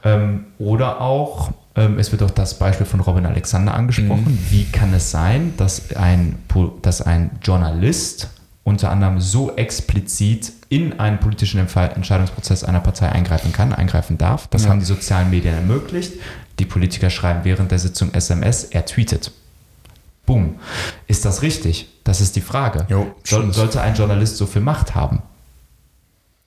[0.05, 4.25] Ähm, oder auch es wird auch das Beispiel von Robin Alexander angesprochen.
[4.33, 4.39] Mhm.
[4.51, 6.37] Wie kann es sein, dass ein,
[6.83, 8.29] dass ein Journalist
[8.65, 14.49] unter anderem so explizit in einen politischen Entscheidungsprozess einer Partei eingreifen kann, eingreifen darf?
[14.49, 14.71] Das ja.
[14.71, 16.15] haben die sozialen Medien ermöglicht.
[16.59, 19.33] Die Politiker schreiben während der Sitzung SMS, er tweetet.
[20.27, 20.57] Boom.
[21.07, 21.89] Ist das richtig?
[22.05, 22.87] Das ist die Frage.
[22.89, 25.23] Jo, Soll, sollte ein Journalist so viel Macht haben?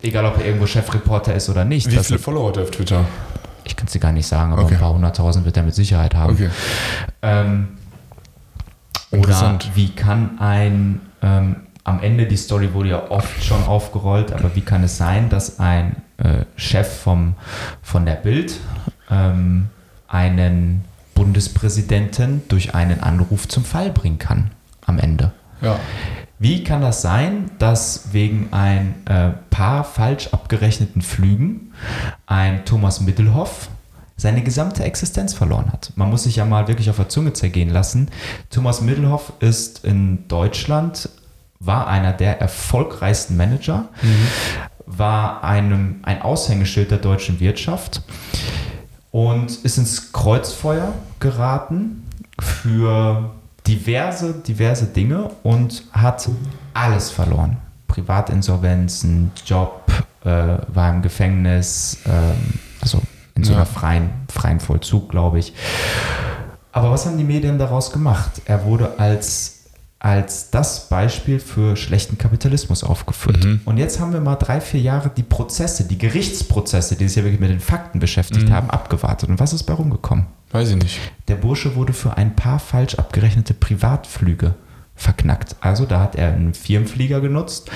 [0.02, 1.90] Egal, ob er irgendwo Chefreporter ist oder nicht.
[1.90, 3.06] Wie viele Follower hat er auf Twitter?
[3.64, 4.76] Ich kann es dir gar nicht sagen, aber Okay.
[4.76, 6.34] ein paar hunderttausend wird er mit Sicherheit haben.
[6.34, 6.50] Okay.
[7.22, 7.68] Ähm,
[9.12, 14.56] oder wie kann ein, ähm, am Ende die Story wurde ja oft schon aufgerollt, aber
[14.56, 17.36] wie kann es sein, dass ein äh, Chef vom,
[17.82, 18.60] von der Bild
[19.12, 19.70] ähm,
[20.08, 24.52] einen Bundespräsidenten durch einen Anruf zum Fall bringen kann
[24.86, 25.32] am Ende?
[25.62, 25.80] Ja.
[26.44, 31.72] Wie kann das sein, dass wegen ein äh, paar falsch abgerechneten Flügen
[32.26, 33.70] ein Thomas Middelhoff
[34.18, 35.94] seine gesamte Existenz verloren hat?
[35.96, 38.10] Man muss sich ja mal wirklich auf der Zunge zergehen lassen.
[38.50, 41.08] Thomas Middelhoff ist in Deutschland,
[41.62, 43.88] war einer der erfolgreichsten Manager,
[44.86, 48.02] war einem, ein Aushängeschild der deutschen Wirtschaft
[49.12, 52.04] und ist ins Kreuzfeuer geraten
[52.38, 53.32] für
[53.68, 56.28] diverse, diverse Dinge und hat
[56.74, 57.58] alles verloren.
[57.88, 59.84] Privatinsolvenzen, Job,
[60.26, 60.30] äh,
[60.74, 63.02] war im Gefängnis, ähm, also
[63.36, 63.58] in so Ja.
[63.60, 65.54] einer freien, freien Vollzug, glaube ich.
[66.72, 68.42] Aber was haben die Medien daraus gemacht?
[68.46, 69.60] Er wurde als,
[70.00, 73.44] als das Beispiel für schlechten Kapitalismus aufgeführt.
[73.44, 73.62] Mhm.
[73.66, 77.24] Und jetzt haben wir mal drei, vier Jahre die Prozesse, die Gerichtsprozesse, die sich ja
[77.24, 78.54] wirklich mit den Fakten beschäftigt Mhm.
[78.54, 79.30] haben, abgewartet.
[79.30, 80.26] Und was ist bei rumgekommen?
[80.52, 81.00] Weiß ich nicht.
[81.34, 84.54] Der Bursche wurde für ein paar falsch abgerechnete Privatflüge
[84.94, 85.56] verknackt.
[85.62, 87.72] Also da hat er einen Firmenflieger genutzt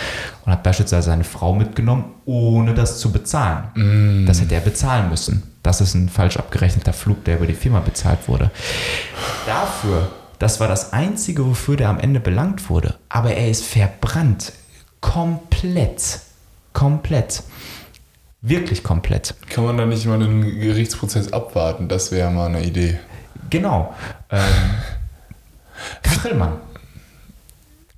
[0.46, 4.28] und hat beispielsweise seine Frau mitgenommen, ohne das zu bezahlen.
[4.28, 5.42] Das hätte er bezahlen müssen.
[5.64, 8.52] Das ist ein falsch abgerechneter Flug, der über die Firma bezahlt wurde.
[9.48, 12.94] Dafür, das war das Einzige, wofür der am Ende belangt wurde.
[13.10, 14.54] Aber er ist verbrannt.
[15.02, 16.20] Komplett.
[16.74, 17.42] Komplett.
[18.44, 19.34] Wirklich komplett.
[19.50, 21.88] Kann man da nicht mal einen Gerichtsprozess abwarten?
[21.88, 23.00] Das wäre mal eine Idee.
[23.50, 23.94] Genau.
[24.30, 24.40] Ähm,
[26.04, 26.54] Kachelmann.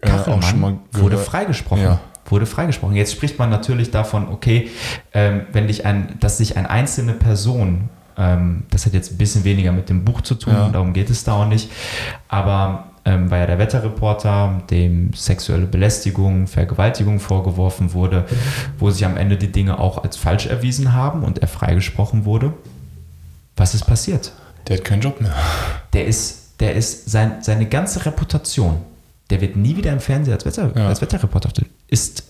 [0.04, 1.84] Ja, Kachelmann mal wurde freigesprochen.
[1.84, 2.00] Ja.
[2.26, 2.96] Wurde freigesprochen.
[2.96, 4.70] Jetzt spricht man natürlich davon, okay,
[5.14, 9.44] ähm, wenn dich ein, dass sich eine einzelne Person, ähm, das hat jetzt ein bisschen
[9.44, 10.70] weniger mit dem Buch zu tun, Ja.
[10.70, 11.72] darum geht es da auch nicht,
[12.28, 18.26] aber ähm, war ja der Wetterreporter, dem sexuelle Belästigung, Vergewaltigung vorgeworfen wurde,
[18.78, 22.54] wo sich am Ende die Dinge auch als falsch erwiesen haben und er freigesprochen wurde.
[23.56, 24.34] Was ist passiert?
[24.70, 25.34] Der hat keinen Job mehr.
[25.94, 28.82] der ist, der ist sein, seine ganze Reputation,
[29.30, 30.88] der wird nie wieder im Fernsehen als, Wetter, Ja.
[30.88, 31.50] als Wetterreporter
[31.88, 32.24] ist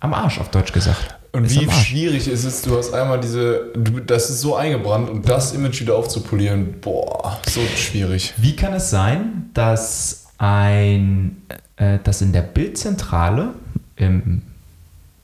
[0.00, 1.16] am Arsch, auf Deutsch gesagt.
[1.32, 5.08] Und ist wie schwierig ist es, du hast einmal diese, du, das ist so eingebrannt
[5.10, 8.32] und das Image wieder aufzupolieren, boah, so schwierig.
[8.36, 11.36] Wie kann es sein, dass ein,
[11.76, 13.54] äh, dass in der Bildzentrale
[13.96, 14.42] im,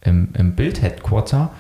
[0.03, 1.51] im, im Bild-Headquarter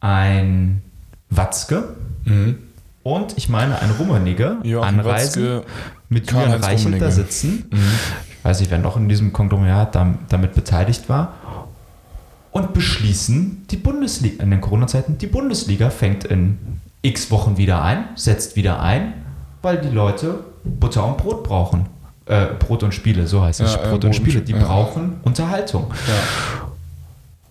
[0.00, 0.82] ein
[1.30, 2.58] Watzke Mhm.
[3.02, 5.66] Und ich meine ein Rummeniger Joachim anreisen, Watzke,
[6.08, 7.10] mit Julian Reichelt da Rummenigge.
[7.12, 7.70] sitzen.
[8.38, 11.34] Ich weiß nicht, wer noch in diesem Konglomerat dam- damit beteiligt war.
[12.50, 16.58] Und beschließen, die Bundesliga, in den Corona-Zeiten, die Bundesliga fängt in
[17.00, 19.14] x Wochen wieder ein, setzt wieder ein,
[19.62, 21.86] weil die Leute Butter und Brot brauchen.
[22.26, 23.72] Äh, Brot und Spiele, so heißt es.
[23.74, 24.58] Ja, äh, Brot Brot und Spiele, Sp- die ja.
[24.64, 25.86] brauchen Unterhaltung.
[26.06, 26.68] Ja.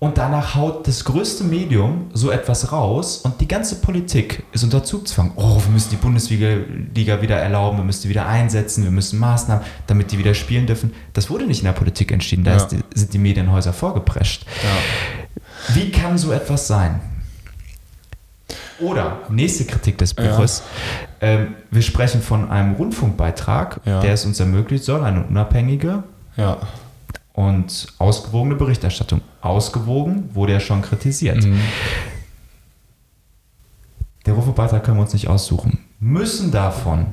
[0.04, 4.84] Und danach haut das größte Medium so etwas raus und die ganze Politik ist unter
[4.84, 5.34] Zugzwang.
[5.36, 6.48] Oh, wir müssen die Bundesliga
[6.96, 10.66] Liga wieder erlauben, wir müssen die wieder einsetzen, wir müssen Maßnahmen, damit die wieder spielen
[10.66, 10.92] dürfen.
[11.14, 12.66] Das wurde nicht in der Politik entschieden, da Ja.
[12.66, 14.44] die, sind die Medienhäuser vorgeprescht.
[14.64, 15.76] Ja.
[15.76, 17.00] Wie kann so etwas sein?
[18.80, 20.36] Oder, nächste Kritik des Ja.
[20.36, 20.64] Buches,
[21.22, 24.00] ähm, wir sprechen von einem Rundfunkbeitrag, Ja.
[24.02, 26.02] der es uns ermöglicht soll, eine unabhängige
[26.38, 26.58] ja.
[27.50, 29.22] Und ausgewogene Berichterstattung.
[29.42, 31.44] Ausgewogen wurde ja schon kritisiert.
[31.44, 31.60] Mhm.
[34.26, 35.80] Der Rundfunkbeitrag können wir uns nicht aussuchen.
[36.00, 37.08] Müssen davon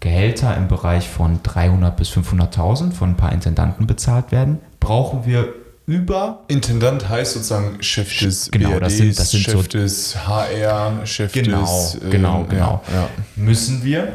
[0.00, 4.58] Gehälter im Bereich von 300 bis 500.000 von ein paar Intendanten bezahlt werden?
[4.80, 5.48] Brauchen wir
[5.86, 10.26] über Intendant heißt sozusagen Chef des Genau, BRDs, das sind- das sind Chef so- des
[10.26, 11.94] HR, Chef Genau, des...
[12.02, 12.82] äh, genau, genau.
[12.92, 13.08] Ja, ja.
[13.36, 14.12] müssen wir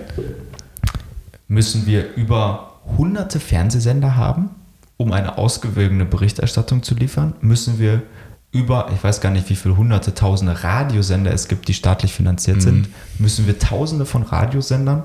[1.48, 4.50] müssen wir über hunderte Fernsehsender haben,
[5.02, 7.34] um eine ausgewogene Berichterstattung zu liefern?
[7.42, 8.04] Müssen wir
[8.54, 12.62] über, ich weiß gar nicht, wie viele hunderte, tausende Radiosender es gibt, die staatlich finanziert
[12.62, 15.04] sind, müssen wir tausende von Radiosendern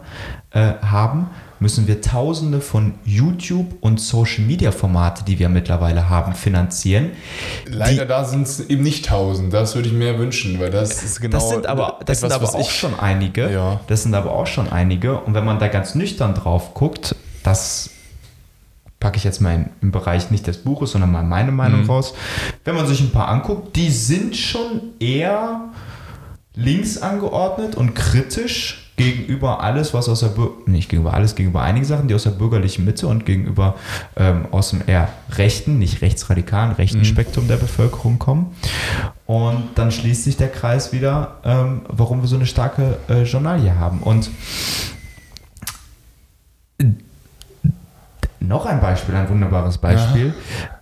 [0.50, 1.28] äh, haben?
[1.60, 7.12] Müssen wir tausende von YouTube- und Social-Media-Formate, die wir mittlerweile haben, finanzieren?
[7.66, 9.54] Leider da sind es eben nicht tausend.
[9.54, 12.40] Das würde ich mir wünschen, weil das ist genau das sind aber, das sind etwas,
[12.40, 13.50] aber was auch ich- schon einige.
[13.50, 13.80] Ja.
[13.86, 15.20] Das sind aber auch schon einige.
[15.20, 17.90] Und wenn man da ganz nüchtern drauf guckt, das
[19.00, 21.90] packe ich jetzt mal in, im Bereich nicht des Buches, sondern mal meine Meinung Mhm.
[21.90, 22.14] raus.
[22.64, 25.60] Wenn man sich ein paar anguckt, die sind schon eher
[26.54, 31.84] links angeordnet und kritisch gegenüber alles, was aus der Bür nicht gegenüber alles, gegenüber einigen
[31.84, 33.74] Sachen, die aus der bürgerlichen Mitte und gegenüber
[34.16, 37.04] ähm, aus dem eher rechten, nicht rechtsradikalen, rechten mhm.
[37.04, 38.56] Spektrum der Bevölkerung kommen.
[39.26, 43.74] Und dann schließt sich der Kreis wieder, ähm, warum wir so eine starke äh, Journalie
[43.74, 44.00] haben.
[44.00, 44.30] Und
[48.46, 50.34] noch ein Beispiel, ein wunderbares Beispiel,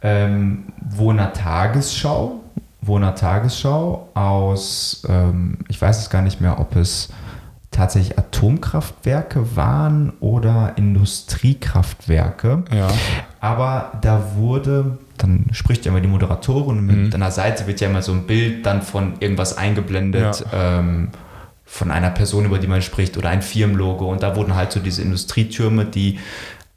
[0.03, 2.40] ähm, wo in der Tagesschau,
[2.81, 7.09] wo in der Tagesschau aus, ähm, ich weiß es gar nicht mehr, ob es
[7.70, 12.62] tatsächlich Atomkraftwerke waren oder Industriekraftwerke.
[12.72, 12.88] Ja.
[13.40, 17.14] Aber da wurde, dann spricht ja immer die Moderatorin mit mhm.
[17.14, 20.44] einer Seite wird ja immer so ein Bild dann von irgendwas eingeblendet.
[20.53, 20.79] Ja.
[20.79, 21.09] Ähm,
[21.66, 24.09] von einer Person, über die man spricht, oder ein Firmenlogo.
[24.11, 26.20] Und da wurden halt so diese Industrietürme, die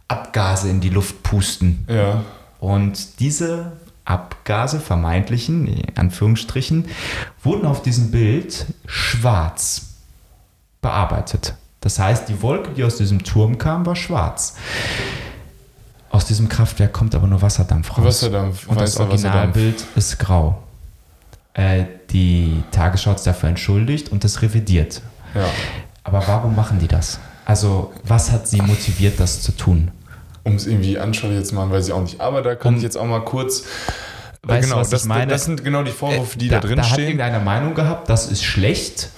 [0.08, 1.86] Abgase in die Luft pusten.
[1.90, 2.24] Ja.
[2.60, 3.74] Und diese
[4.06, 6.86] Abgase, vermeintlichen, in Anführungsstrichen,
[7.44, 9.96] wurden auf diesem Bild schwarz
[10.82, 11.56] bearbeitet.
[11.82, 14.56] Das heißt, die Wolke, die aus diesem Turm kam, war schwarz.
[16.10, 18.06] Aus diesem Kraftwerk kommt aber nur Wasserdampf raus.
[18.06, 18.68] Wasserdampf.
[18.68, 20.64] Und das Originalbild ist grau.
[21.54, 25.02] Äh, die Tagesschau ist dafür entschuldigt und das revidiert.
[25.36, 25.46] Ja.
[26.04, 27.20] Aber warum machen die das?
[27.48, 29.92] Also, was hat sie motiviert, das zu tun?
[30.44, 32.20] Um es irgendwie anschaulich zu machen, weil sie auch nicht.
[32.20, 33.64] Aber da kann um, ich jetzt auch mal kurz.
[34.44, 35.28] Weißt genau, du, was das, ich meine?
[35.28, 36.96] das sind genau die Vorwürfe, die äh, da, da drin da stehen.
[37.18, 39.12] Da hat irgendeine Meinung gehabt, das ist schlecht.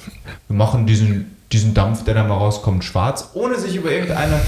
[0.48, 4.40] Wir machen diesen diesen Dampf, der da mal rauskommt, schwarz, ohne sich über irgendeine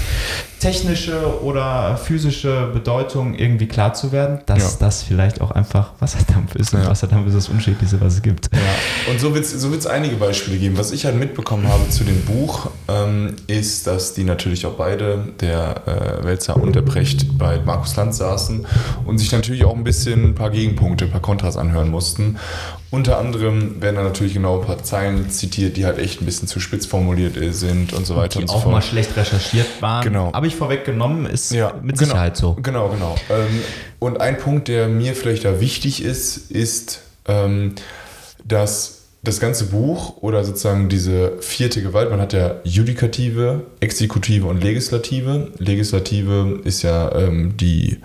[0.62, 4.86] technische oder physische Bedeutung irgendwie klar zu werden, dass ja.
[4.86, 6.72] das vielleicht auch einfach Wasserdampf ist.
[6.72, 6.88] Und ja.
[6.88, 8.48] Wasserdampf ist das Unschädlichste, was es gibt.
[8.52, 9.10] Ja.
[9.10, 10.78] Und so wird es so einige Beispiele geben.
[10.78, 15.24] Was ich halt mitbekommen habe zu dem Buch, ähm, ist, dass die natürlich auch beide,
[15.40, 18.64] der äh, Welzer und der Precht, bei Markus Land saßen
[19.04, 22.38] und sich natürlich auch ein bisschen ein paar Gegenpunkte, ein paar Kontras anhören mussten.
[22.92, 26.46] Unter anderem werden da natürlich genau ein paar Zeilen zitiert, die halt echt ein bisschen
[26.46, 28.66] zu spitz formuliert sind und so weiter die und so fort.
[28.66, 30.04] auch mal schlecht recherchiert waren.
[30.04, 30.28] Genau.
[30.34, 32.54] Aber ich vorweggenommen, ist ja, mit genau, Sicherheit so.
[32.62, 33.16] Genau, genau.
[33.30, 33.60] Ähm,
[33.98, 37.74] und ein Punkt, der mir vielleicht da wichtig ist, ist, ähm,
[38.44, 44.62] dass das ganze Buch oder sozusagen diese vierte Gewalt, man hat ja Judikative, Exekutive und
[44.62, 45.52] Legislative.
[45.58, 47.98] Legislative ist ja ähm, die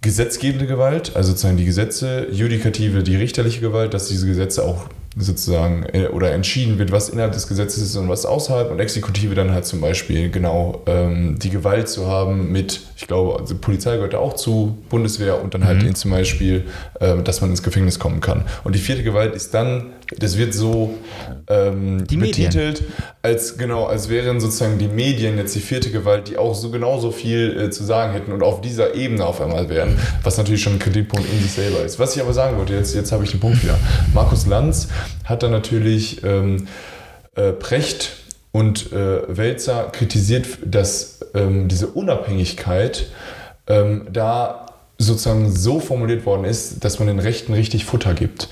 [0.00, 5.84] gesetzgebende Gewalt, also sozusagen die Gesetze, Judikative die richterliche Gewalt, dass diese Gesetze auch sozusagen
[5.92, 9.52] äh, oder entschieden wird, was innerhalb des Gesetzes ist und was außerhalb und Exekutive dann
[9.52, 14.14] halt zum Beispiel genau ähm, die Gewalt zu haben mit, ich glaube, also Polizei gehört
[14.14, 15.94] auch zu, Bundeswehr und dann halt mhm.
[15.94, 16.64] zum Beispiel,
[17.00, 18.44] äh, dass man ins Gefängnis kommen kann.
[18.64, 20.94] Und die vierte Gewalt ist dann, das wird so
[21.48, 22.82] ähm, betitelt,
[23.22, 27.10] als genau, als wären sozusagen die Medien jetzt die vierte Gewalt, die auch so genauso
[27.10, 30.74] viel äh, zu sagen hätten und auf dieser Ebene auf einmal wären, was natürlich schon
[30.74, 31.98] ein Kritikpunkt in sich selber ist.
[31.98, 33.78] Was ich aber sagen wollte, jetzt, jetzt habe ich den Punkt wieder.
[34.14, 34.88] Markus Lanz
[35.24, 36.68] hat dann natürlich ähm,
[37.34, 38.16] äh, Precht
[38.52, 43.06] und äh, Welzer kritisiert, dass ähm, diese Unabhängigkeit
[43.66, 44.66] ähm, da
[44.98, 48.48] sozusagen so formuliert worden ist, dass man den Rechten richtig Futter gibt.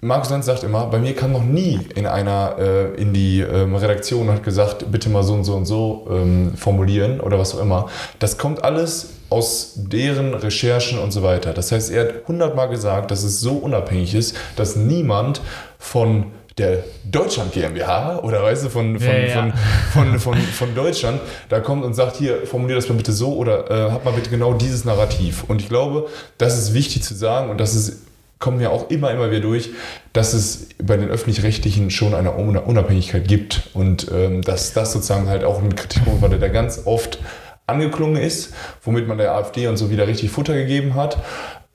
[0.00, 3.74] Markus Lanz sagt immer, bei mir kam noch nie in einer äh, in die ähm,
[3.74, 7.54] Redaktion und hat gesagt, bitte mal so und so und so ähm, formulieren oder was
[7.54, 7.88] auch immer.
[8.18, 11.52] Das kommt alles aus deren Recherchen und so weiter.
[11.52, 15.40] Das heißt, er hat hundertmal gesagt, dass es so unabhängig ist, dass niemand
[15.78, 16.26] von
[16.58, 19.52] der Deutschland GmbH oder weißt du, von, von, ja, ja.
[19.92, 23.34] Von, von, von, von, Deutschland, da kommt und sagt, hier, formulier das mal bitte so
[23.34, 25.44] oder äh, hab mal bitte genau dieses Narrativ.
[25.48, 28.05] Und ich glaube, das ist wichtig zu sagen und das ist,
[28.38, 29.70] kommen ja auch immer, immer wieder durch,
[30.12, 35.44] dass es bei den Öffentlich-Rechtlichen schon eine Unabhängigkeit gibt und ähm, dass das sozusagen halt
[35.44, 37.18] auch ein Kritikpunkt war, der ganz oft
[37.66, 41.18] angeklungen ist, womit man der AfD und so wieder richtig Futter gegeben hat.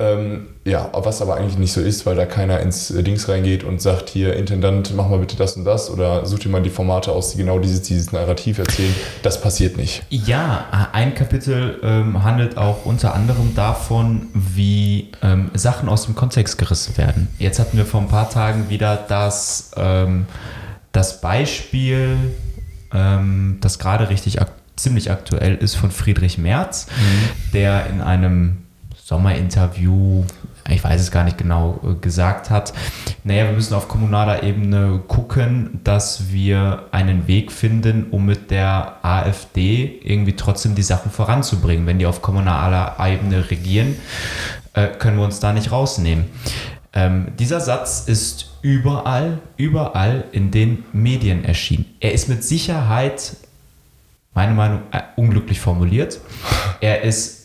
[0.02, 3.82] Ähm, ja, was aber eigentlich nicht so ist, weil da keiner ins Dings reingeht und
[3.82, 7.12] sagt, hier, Intendant, mach mal bitte das und das oder such dir mal die Formate
[7.12, 8.94] aus, die genau dieses, dieses Narrativ erzählen.
[9.22, 10.02] Das passiert nicht.
[10.10, 16.58] Ja, ein Kapitel ähm, handelt auch unter anderem davon, wie ähm, Sachen aus dem Kontext
[16.58, 17.28] gerissen werden.
[17.38, 20.26] Jetzt hatten wir vor ein paar Tagen wieder das, ähm,
[20.94, 22.18] das Beispiel,
[22.92, 27.52] ähm, das gerade richtig ak ziemlich aktuell ist von Friedrich Merz, mhm.
[27.54, 28.61] der in einem
[29.12, 30.24] Sommerinterview,
[30.69, 32.71] ich weiß es gar nicht genau, äh, gesagt hat,
[33.26, 39.04] naja, wir müssen auf kommunaler Ebene gucken, dass wir einen Weg finden, um mit der
[39.04, 41.86] AfD irgendwie trotzdem die Sachen voranzubringen.
[41.88, 43.97] Wenn die auf kommunaler Ebene regieren,
[44.74, 46.28] äh, können wir uns da nicht rausnehmen.
[46.93, 51.84] Ähm, dieser Satz ist überall, überall in den Medien erschienen.
[52.00, 53.36] Er ist mit Sicherheit,
[54.34, 56.21] meine Meinung, äh, unglücklich formuliert.
[56.80, 57.40] Er ist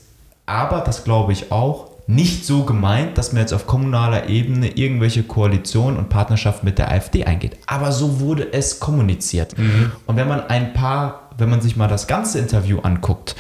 [0.47, 5.25] aber das glaube ich auch, nicht so gemeint, dass man jetzt auf kommunaler Ebene irgendwelche
[5.25, 7.57] Koalitionen und Partnerschaften mit der AfD eingeht.
[7.67, 9.59] Aber so wurde es kommuniziert.
[9.59, 9.91] Mhm.
[10.07, 13.35] Und wenn man ein paar, wenn man sich mal das ganze Interview anguckt,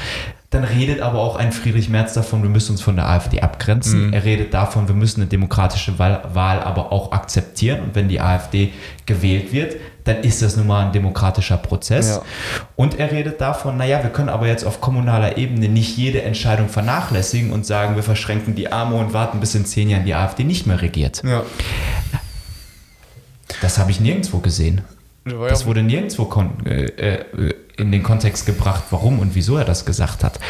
[0.50, 4.08] dann redet aber auch ein Friedrich Merz davon, wir müssen uns von der AfD abgrenzen.
[4.08, 4.12] Mhm.
[4.12, 7.80] Er redet davon, wir müssen eine demokratische Wahl, Wahl, aber auch akzeptieren.
[7.80, 8.72] Und wenn die AfD
[9.06, 12.08] gewählt wird, dann ist das nun mal ein demokratischer Prozess.
[12.08, 12.22] Ja.
[12.76, 16.68] Und er redet davon, naja, wir können aber jetzt auf kommunaler Ebene nicht jede Entscheidung
[16.68, 20.44] vernachlässigen und sagen, wir verschränken die Arme und warten bis in zehn Jahren die AfD
[20.44, 21.22] nicht mehr regiert.
[21.24, 21.42] Ja.
[23.60, 24.82] Das habe ich nirgendwo gesehen.
[25.24, 26.30] Das wurde nirgendwo
[26.64, 30.40] äh, äh, in den Kontext gebracht, warum und wieso er das gesagt hat.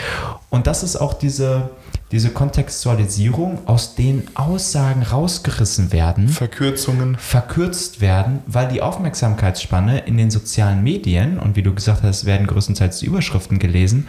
[0.49, 1.71] Und das ist auch diese,
[2.12, 6.29] diese Kontextualisierung, aus denen Aussagen rausgerissen werden.
[6.29, 7.17] Verkürzungen.
[7.19, 12.47] Verkürzt werden, weil die Aufmerksamkeitsspanne in den sozialen Medien, und wie du gesagt hast, werden
[12.47, 14.07] größtenteils die Überschriften gelesen,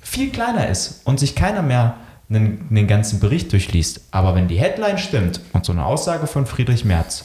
[0.00, 1.96] viel kleiner ist und sich keiner mehr
[2.28, 4.02] den, den ganzen Bericht durchliest.
[4.10, 7.24] Aber wenn die Headline stimmt und so eine Aussage von Friedrich Merz,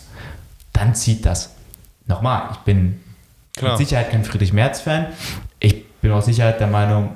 [0.74, 1.52] dann zieht das.
[2.06, 3.00] Nochmal, ich bin
[3.58, 3.72] Klar.
[3.72, 5.08] mit Sicherheit kein Friedrich Merz-Fan.
[5.60, 7.12] Ich bin auch Sicherheit der Meinung,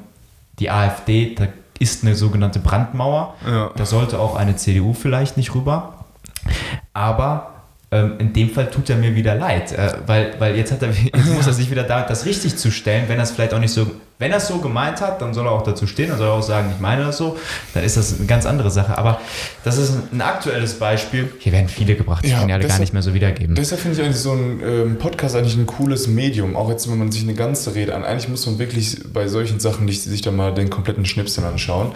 [0.60, 1.48] die AfD, da
[1.80, 3.36] ist eine sogenannte Brandmauer.
[3.46, 3.72] Ja.
[3.76, 6.06] Da sollte auch eine CDU vielleicht nicht rüber.
[6.94, 7.52] Aber
[7.92, 10.92] ähm, in dem Fall tut er mir wieder leid, äh, weil, weil jetzt, hat er,
[11.14, 13.60] jetzt muss er sich wieder damit das richtig zu stellen, wenn er es vielleicht auch
[13.60, 13.88] nicht so
[14.22, 16.34] wenn er es so gemeint hat, dann soll er auch dazu stehen, dann soll er
[16.34, 17.38] auch sagen, ich meine das so,
[17.74, 18.96] dann ist das eine ganz andere Sache.
[18.96, 19.20] Aber
[19.64, 21.34] das ist ein aktuelles Beispiel.
[21.40, 23.56] Hier werden viele gebracht, ich ja, kann die alle deshalb, gar nicht mehr so wiedergeben.
[23.56, 27.00] Deshalb finde ich eigentlich so ein ähm, Podcast eigentlich ein cooles Medium, auch jetzt, wenn
[27.00, 28.04] man sich eine ganze Rede an.
[28.04, 31.94] Eigentlich muss man wirklich bei solchen Sachen nicht sich da mal den kompletten Schnipsel anschauen.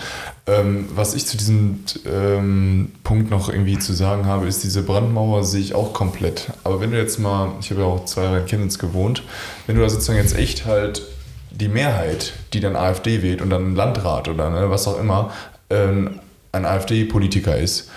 [0.48, 5.44] Ähm, was ich zu diesem ähm, Punkt noch irgendwie zu sagen habe, ist, diese Brandmauer
[5.44, 6.48] sehe ich auch komplett.
[6.64, 9.22] Aber wenn du jetzt mal, ich habe ja auch zwei Jahre in Chemnitz gewohnt,
[9.68, 11.04] wenn du da sozusagen jetzt echt halt
[11.56, 15.32] die Mehrheit, die dann AfD wählt und dann Landrat oder ne, was auch immer,
[15.70, 16.20] ähm,
[16.52, 17.90] ein AfD-Politiker ist,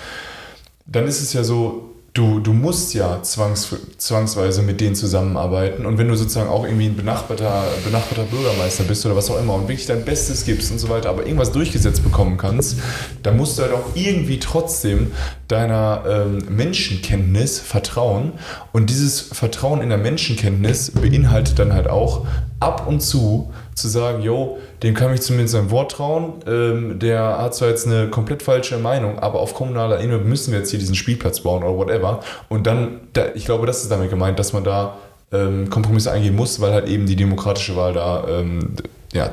[0.86, 5.86] dann ist es ja so, du, du musst ja zwangs, zwangsweise mit denen zusammenarbeiten.
[5.86, 9.54] Und wenn du sozusagen auch irgendwie ein benachbarter, benachbarter Bürgermeister bist oder was auch immer
[9.54, 12.78] und wirklich dein Bestes gibst und so weiter, aber irgendwas durchgesetzt bekommen kannst,
[13.22, 15.12] dann musst du halt auch irgendwie trotzdem
[15.48, 18.32] deiner ähm, Menschenkenntnis vertrauen.
[18.72, 22.26] Und dieses Vertrauen in der Menschenkenntnis beinhaltet dann halt auch
[22.60, 26.34] ab und zu zu sagen, yo, dem kann ich zumindest ein Wort trauen.
[26.46, 30.58] Ähm, der hat zwar jetzt eine komplett falsche Meinung, aber auf kommunaler Ebene müssen wir
[30.58, 32.20] jetzt hier diesen Spielplatz bauen oder whatever.
[32.48, 34.96] Und dann, da, ich glaube, das ist damit gemeint, dass man da
[35.32, 38.74] ähm, Kompromisse eingehen muss, weil halt eben die demokratische Wahl da, ähm,
[39.12, 39.30] ja,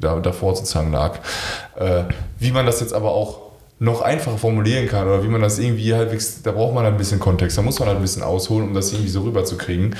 [0.00, 1.18] da, davor sozusagen lag.
[1.76, 2.04] Äh,
[2.38, 3.45] wie man das jetzt aber auch
[3.78, 6.98] noch einfacher formulieren kann oder wie man das irgendwie halbwegs, da braucht man halt ein
[6.98, 9.94] bisschen Kontext, da muss man halt ein bisschen ausholen, um das irgendwie so rüberzukriegen.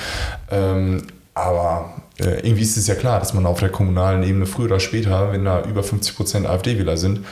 [0.49, 1.03] Ähm,
[1.35, 4.79] aber äh, irgendwie ist es ja klar, dass man auf der kommunalen Ebene früher oder
[4.79, 7.25] später, wenn da über 50% AfD-Wähler sind,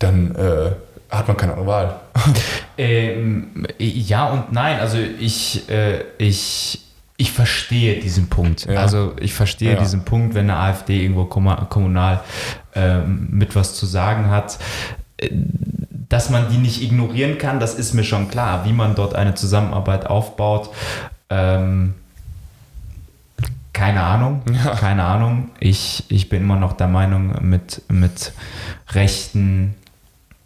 [0.00, 0.72] dann äh,
[1.08, 2.00] hat man keine andere Wahl.
[2.78, 4.80] Ähm, ja und nein.
[4.80, 6.80] Also ich, äh, ich,
[7.18, 8.64] ich verstehe diesen Punkt.
[8.64, 8.80] Ja.
[8.80, 9.78] Also ich verstehe ja.
[9.78, 12.22] diesen Punkt, wenn eine AfD irgendwo kommunal
[12.74, 14.58] ähm, mit was zu sagen hat.
[16.12, 18.66] Dass man die nicht ignorieren kann, das ist mir schon klar.
[18.66, 20.68] Wie man dort eine Zusammenarbeit aufbaut,
[21.30, 21.94] ähm,
[23.72, 24.74] keine Ahnung, ja.
[24.74, 25.48] keine Ahnung.
[25.58, 28.34] Ich, ich bin immer noch der Meinung, mit, mit
[28.90, 29.74] Rechten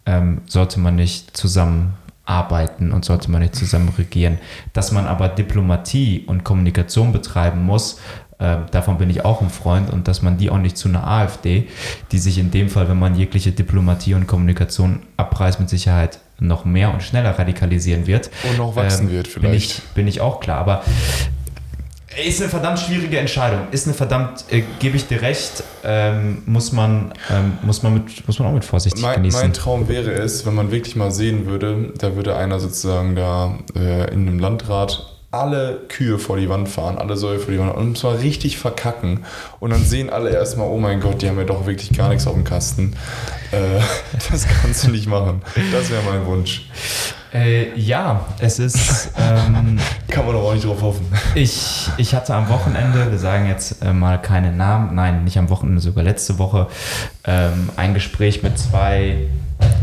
[0.05, 4.37] ähm, sollte man nicht zusammenarbeiten und sollte man nicht zusammen regieren.
[4.71, 7.99] Dass man aber Diplomatie und Kommunikation betreiben muss,
[8.39, 11.07] äh, davon bin ich auch ein Freund und dass man die auch nicht zu einer
[11.07, 11.67] AfD,
[12.11, 16.65] die sich in dem Fall, wenn man jegliche Diplomatie und Kommunikation abreißt, mit Sicherheit noch
[16.65, 18.29] mehr und schneller radikalisieren wird.
[18.47, 19.51] Und noch wachsen ähm, wird vielleicht.
[19.51, 20.59] Bin ich, bin ich auch klar.
[20.59, 20.83] Aber
[22.25, 23.67] ist eine verdammt schwierige Entscheidung.
[23.71, 28.25] Ist eine verdammt, äh, gebe ich dir recht, ähm, muss, man, ähm, muss, man mit,
[28.27, 29.41] muss man auch mit Vorsicht mein, genießen.
[29.41, 33.57] Mein Traum wäre es, wenn man wirklich mal sehen würde, da würde einer sozusagen da
[33.75, 37.75] äh, in einem Landrat alle Kühe vor die Wand fahren, alle Säue vor die Wand
[37.75, 39.25] und zwar richtig verkacken.
[39.59, 42.27] Und dann sehen alle erstmal, oh mein Gott, die haben ja doch wirklich gar nichts
[42.27, 42.95] auf dem Kasten.
[43.51, 43.79] Äh,
[44.31, 45.41] das kannst du nicht machen.
[45.71, 46.69] Das wäre mein Wunsch.
[47.33, 49.11] Äh, ja, es ist.
[49.19, 51.05] Ähm, Kann man doch auch nicht drauf hoffen.
[51.33, 55.49] Ich, ich hatte am Wochenende, wir sagen jetzt äh, mal keine Namen, nein, nicht am
[55.49, 56.67] Wochenende, sogar letzte Woche,
[57.25, 59.27] ähm, ein Gespräch mit zwei,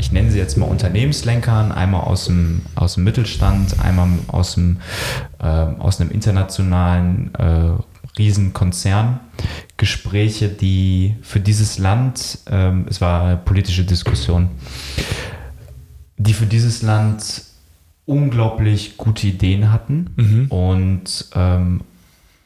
[0.05, 4.80] ich nenne sie jetzt mal Unternehmenslenkern, einmal aus dem, aus dem Mittelstand, einmal aus, dem,
[5.38, 7.70] äh, aus einem internationalen äh,
[8.18, 9.20] Riesenkonzern.
[9.78, 14.50] Gespräche, die für dieses Land, ähm, es war eine politische Diskussion,
[16.18, 17.42] die für dieses Land
[18.05, 20.46] unglaublich gute Ideen hatten mhm.
[20.50, 21.80] und ähm,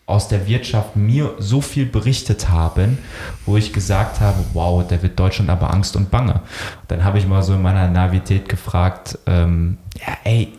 [0.09, 2.99] aus der Wirtschaft mir so viel berichtet haben,
[3.45, 6.41] wo ich gesagt habe, wow, da wird Deutschland aber Angst und Bange.
[6.89, 10.55] Dann habe ich mal so in meiner Navität gefragt, ähm, ja, ey,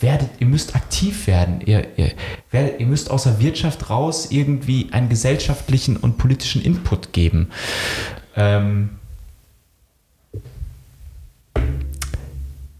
[0.00, 1.60] werdet, ihr müsst aktiv werden.
[1.64, 2.10] Ihr, ihr,
[2.50, 7.50] werdet, ihr müsst aus der Wirtschaft raus irgendwie einen gesellschaftlichen und politischen Input geben.
[8.34, 8.90] Ähm,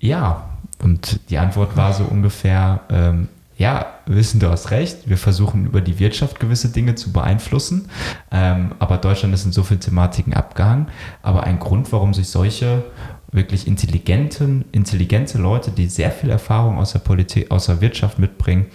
[0.00, 0.48] ja,
[0.80, 5.80] und die Antwort war so ungefähr, ähm, ja, wissen du hast recht, wir versuchen über
[5.80, 7.88] die Wirtschaft gewisse Dinge zu beeinflussen,
[8.30, 10.88] ähm, aber Deutschland ist in so vielen Thematiken abgehangen.
[11.22, 12.84] Aber ein Grund, warum sich solche
[13.30, 18.66] wirklich intelligenten, intelligente Leute, die sehr viel Erfahrung aus der Politik, aus der Wirtschaft mitbringen,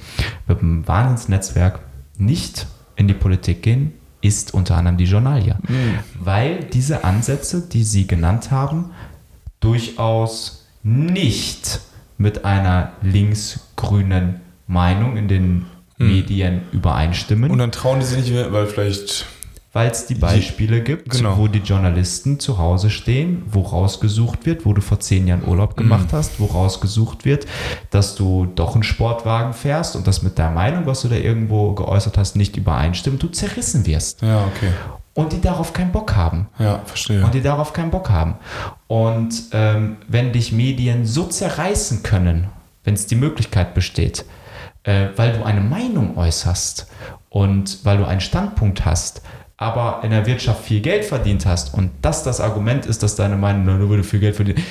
[0.47, 1.79] mit einem Wahnsinnsnetzwerk
[2.17, 5.57] nicht in die Politik gehen, ist unter anderem die Journalia.
[5.67, 5.99] Mhm.
[6.19, 8.91] Weil diese Ansätze, die Sie genannt haben,
[9.59, 11.81] durchaus nicht
[12.17, 15.65] mit einer linksgrünen Meinung in den
[15.97, 16.07] hm.
[16.07, 17.49] Medien übereinstimmen.
[17.49, 19.25] Und dann trauen die sich nicht mehr, weil vielleicht
[19.77, 21.37] weil es die Beispiele gibt, genau.
[21.37, 25.77] wo die Journalisten zu Hause stehen, wo rausgesucht wird, wo du vor zehn Jahren Urlaub
[25.77, 26.17] gemacht mhm.
[26.17, 27.45] hast, wo rausgesucht wird,
[27.91, 31.73] dass du doch einen Sportwagen fährst und das mit der Meinung, was du da irgendwo
[31.73, 34.23] geäußert hast, nicht übereinstimmt, du zerrissen wirst.
[34.23, 34.71] Ja, okay.
[35.13, 36.47] Und die darauf keinen Bock haben.
[36.57, 37.23] Ja, verstehe.
[37.23, 38.33] Und die darauf keinen Bock haben.
[38.87, 42.47] Und ähm, wenn dich Medien so zerreißen können,
[42.83, 44.25] wenn es die Möglichkeit besteht,
[44.87, 46.87] äh, weil du eine Meinung äußerst
[47.29, 49.21] und weil du einen Standpunkt hast,
[49.57, 53.35] aber in der Wirtschaft viel Geld verdient hast und das das Argument ist, dass deine
[53.35, 54.61] Meinung, nur weil du viel Geld verdient,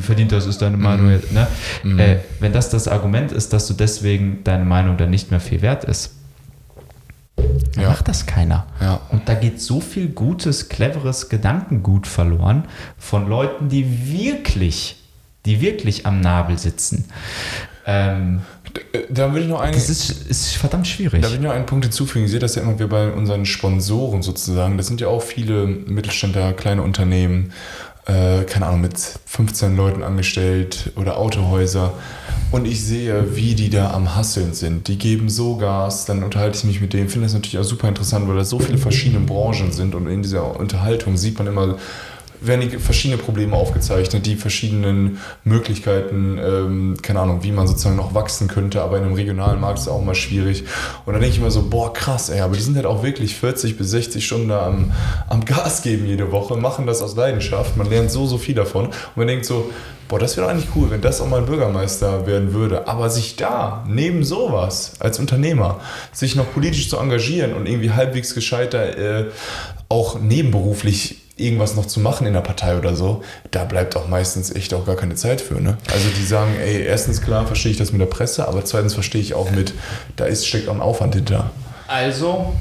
[0.00, 1.20] verdient hast, ist deine Meinung, mhm.
[1.32, 1.46] ne?
[1.84, 1.98] Mhm.
[1.98, 5.62] Äh, wenn das das Argument ist, dass du deswegen deine Meinung dann nicht mehr viel
[5.62, 6.14] wert ist,
[7.36, 7.88] dann ja.
[7.88, 8.66] macht das keiner.
[8.80, 9.00] Ja.
[9.10, 12.64] Und da geht so viel gutes, cleveres Gedankengut verloren
[12.98, 14.96] von Leuten, die wirklich,
[15.46, 17.06] die wirklich am Nabel sitzen.
[17.86, 18.40] Ähm,
[19.10, 19.74] da will ich noch einen.
[19.74, 21.22] Das ist, ist verdammt schwierig.
[21.22, 22.24] Da will ich noch einen Punkt hinzufügen.
[22.24, 24.76] Ich sehe das ja immer wieder bei unseren Sponsoren sozusagen.
[24.76, 27.52] Das sind ja auch viele Mittelständler, kleine Unternehmen,
[28.06, 31.92] äh, keine Ahnung, mit 15 Leuten angestellt oder Autohäuser.
[32.52, 34.88] Und ich sehe, wie die da am Hasseln sind.
[34.88, 37.08] Die geben so Gas, dann unterhalte ich mich mit denen.
[37.08, 39.94] Finde das natürlich auch super interessant, weil da so viele verschiedene Branchen sind.
[39.94, 41.76] Und in dieser Unterhaltung sieht man immer
[42.40, 48.14] werden die verschiedene Probleme aufgezeichnet, die verschiedenen Möglichkeiten, ähm, keine Ahnung, wie man sozusagen noch
[48.14, 50.64] wachsen könnte, aber in einem regionalen Markt ist es auch mal schwierig.
[51.04, 53.36] Und dann denke ich immer so, boah, krass, ey, aber die sind halt auch wirklich
[53.36, 54.92] 40 bis 60 Stunden am,
[55.28, 58.86] am Gas geben jede Woche, machen das aus Leidenschaft, man lernt so, so viel davon.
[58.86, 59.70] Und man denkt so,
[60.08, 62.86] boah, das wäre doch eigentlich cool, wenn das auch mal ein Bürgermeister werden würde.
[62.88, 65.80] Aber sich da, neben sowas, als Unternehmer,
[66.12, 69.24] sich noch politisch zu engagieren und irgendwie halbwegs gescheiter äh,
[69.88, 74.54] auch nebenberuflich irgendwas noch zu machen in der Partei oder so, da bleibt auch meistens
[74.54, 75.60] echt auch gar keine Zeit für.
[75.60, 75.76] Ne?
[75.92, 79.20] Also die sagen, ey, erstens klar verstehe ich das mit der Presse, aber zweitens verstehe
[79.20, 79.74] ich auch mit,
[80.16, 81.50] da ist, steckt auch ein Aufwand hinter.
[81.88, 82.54] Also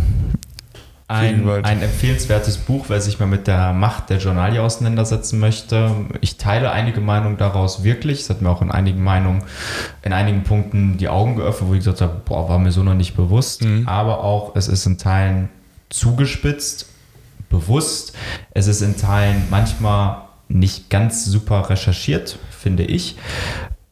[1.07, 5.91] ein, ein empfehlenswertes Buch, wer sich mal mit der Macht der Journalie auseinandersetzen möchte.
[6.19, 8.21] Ich teile einige Meinungen daraus wirklich.
[8.21, 9.43] Es hat mir auch in einigen Meinungen,
[10.01, 12.95] in einigen Punkten die Augen geöffnet, wo ich gesagt habe, boah, war mir so noch
[12.95, 13.63] nicht bewusst.
[13.63, 13.87] Mhm.
[13.87, 15.49] Aber auch, es ist in Teilen
[15.89, 16.87] zugespitzt
[17.49, 18.15] bewusst.
[18.51, 23.15] Es ist in Teilen manchmal nicht ganz super recherchiert, finde ich.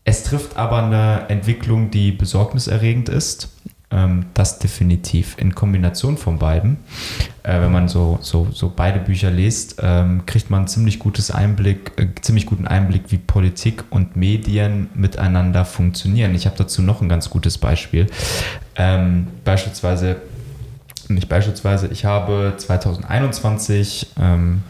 [0.06, 3.50] Es trifft aber eine Entwicklung, die besorgniserregend ist.
[3.94, 6.78] Ähm, das definitiv in Kombination von beiden.
[7.44, 11.92] Äh, wenn man so, so, so beide Bücher liest, ähm, kriegt man ziemlich gutes Einblick,
[11.98, 16.34] äh, ziemlich guten Einblick, wie Politik und Medien miteinander funktionieren.
[16.34, 18.08] Ich habe dazu noch ein ganz gutes Beispiel.
[18.76, 20.16] Ähm, beispielsweise
[21.14, 24.64] nicht beispielsweise, ich habe 2021, ähm,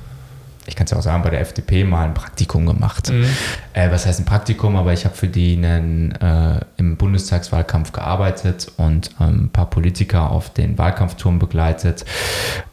[0.66, 3.12] ich kann es ja auch sagen, bei der FDP mal ein Praktikum gemacht.
[3.12, 3.26] Mhm.
[3.74, 4.76] Äh, was heißt ein Praktikum?
[4.76, 10.32] Aber ich habe für die einen, äh, im Bundestagswahlkampf gearbeitet und ähm, ein paar Politiker
[10.32, 12.06] auf den Wahlkampfturm begleitet.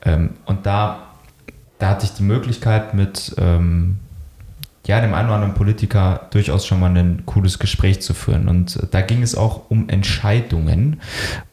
[0.05, 1.09] Ähm, und da,
[1.79, 3.99] da hatte ich die Möglichkeit mit ähm,
[4.87, 8.49] ja, dem einen oder anderen Politiker durchaus schon mal ein cooles Gespräch zu führen.
[8.49, 11.01] Und äh, da ging es auch um Entscheidungen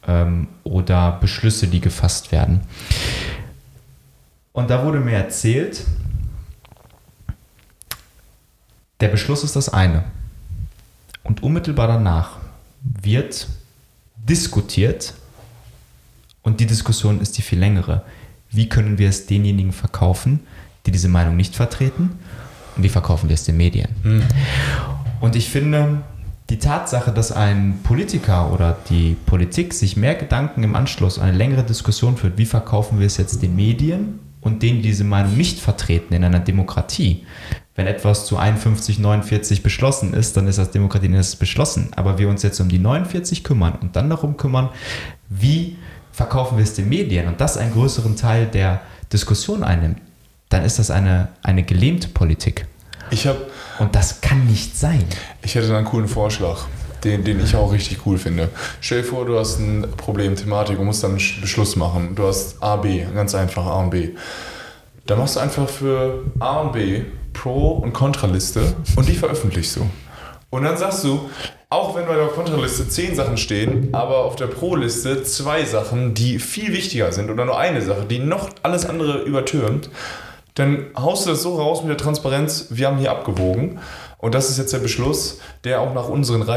[0.06, 2.60] ähm, oder Beschlüsse, die gefasst werden.
[4.52, 5.84] Und da wurde mir erzählt,
[9.00, 10.04] der Beschluss ist das eine.
[11.22, 12.38] Und unmittelbar danach
[12.82, 13.46] wird
[14.16, 15.14] diskutiert
[16.42, 18.02] und die Diskussion ist die viel längere.
[18.50, 20.40] Wie können wir es denjenigen verkaufen,
[20.86, 22.18] die diese Meinung nicht vertreten?
[22.78, 23.88] Und wie verkaufen wir es den Medien.
[24.02, 24.22] Mhm.
[25.20, 26.02] Und ich finde,
[26.48, 31.36] die Tatsache, dass ein Politiker oder die Politik sich mehr Gedanken im Anschluss an eine
[31.36, 35.36] längere Diskussion führt, wie verkaufen wir es jetzt den Medien und denen, die diese Meinung
[35.36, 37.26] nicht vertreten in einer Demokratie.
[37.74, 41.90] Wenn etwas zu 51, 49 beschlossen ist, dann ist das Demokratie das beschlossen.
[41.94, 44.70] Aber wir uns jetzt um die 49 kümmern und dann darum kümmern,
[45.28, 45.76] wie
[46.12, 48.80] verkaufen wir es den Medien und das einen größeren Teil der
[49.12, 49.98] Diskussion einnimmt,
[50.48, 52.66] dann ist das eine, eine gelähmte Politik.
[53.10, 53.46] Ich habe
[53.78, 55.04] Und das kann nicht sein.
[55.42, 56.58] Ich hätte da einen coolen Vorschlag,
[57.04, 58.48] den, den ich auch richtig cool finde.
[58.80, 62.14] Stell dir vor, du hast ein Problem, Thematik und musst dann einen Sch- Beschluss machen.
[62.14, 64.10] Du hast A, B, ganz einfach A und B.
[65.06, 69.88] Dann machst du einfach für A und B Pro- und Kontraliste und die veröffentlichst du.
[70.50, 71.30] Und dann sagst du,
[71.70, 76.38] auch wenn bei der Kontraliste zehn Sachen stehen, aber auf der Pro-Liste zwei Sachen, die
[76.38, 79.88] viel wichtiger sind oder nur eine Sache, die noch alles andere übertürmt,
[80.58, 83.78] dann haust du das so raus mit der Transparenz, wir haben hier abgewogen.
[84.20, 86.52] Und das ist jetzt der Beschluss, der auch nach unseren äh,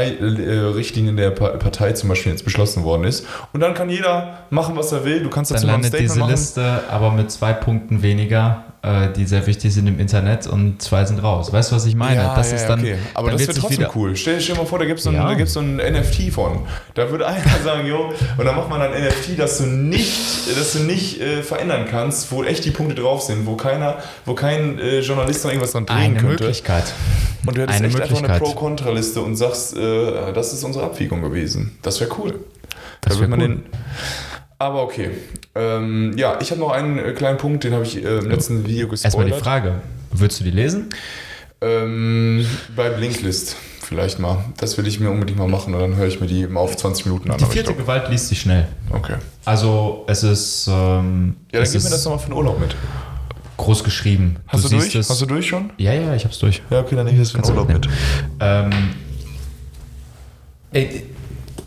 [0.74, 3.24] Richtlinien der Pa- Partei zum Beispiel jetzt beschlossen worden ist.
[3.52, 5.22] Und dann kann jeder machen, was er will.
[5.22, 6.30] Du kannst Dann dazu ein landet Statement diese machen.
[6.32, 8.64] Liste aber mit zwei Punkten weniger,
[9.16, 11.52] die sehr wichtig sind im Internet und zwei sind raus.
[11.52, 12.16] Weißt du, was ich meine?
[12.16, 12.96] Ja, das ja, ist dann, okay.
[13.14, 14.16] Aber dann das wird trotzdem wieder, cool.
[14.16, 15.46] Stell, stell dir mal vor, da gibt es so, ein- Ja.
[15.46, 16.66] so ein NFT von.
[16.94, 20.12] Da würde einer sagen, jo, und dann macht man ein NFT, das du nicht,
[20.58, 24.34] das du nicht äh, verändern kannst, wo echt die Punkte drauf sind, wo keiner, wo
[24.34, 26.42] kein äh, Journalist noch irgendwas dran drehen eine könnte.
[26.44, 26.84] Möglichkeit.
[27.46, 28.38] Und du hättest Eine echt einfach eine.
[28.38, 31.78] Pro-Kontra-Liste und sagst, äh, das ist unsere Abwägung gewesen.
[31.82, 32.40] Das wäre cool.
[33.00, 33.48] Das Da wird man cool.
[33.48, 33.62] den.
[34.62, 35.10] Aber okay.
[35.56, 38.64] Ähm, ja, ich habe noch einen äh, kleinen Punkt, den habe ich äh, im letzten
[38.64, 39.40] Video Erstmal die gespoilert.
[39.42, 39.74] Frage,
[40.12, 40.88] würdest du die lesen?
[41.60, 42.46] Ähm,
[42.76, 44.44] bei Blinklist vielleicht mal.
[44.58, 46.76] Das will ich mir unbedingt mal machen und dann höre ich mir die mal auf
[46.76, 47.38] 20 Minuten an.
[47.38, 48.68] Die vierte Gewalt liest sich schnell.
[48.90, 49.16] okay.
[49.44, 52.76] Also es ist, ähm, Ja, dann gib mir das nochmal für den Urlaub mit.
[53.56, 54.36] groß geschrieben.
[54.46, 54.94] Hast du, siehst durch?
[54.94, 55.70] Es, Hast du durch schon?
[55.76, 56.62] ja, ja, ich hab's durch.
[56.70, 57.88] Ja, okay, dann nehme ich das für den du Urlaub mit.
[58.38, 58.70] Ähm,
[60.72, 61.06] ey,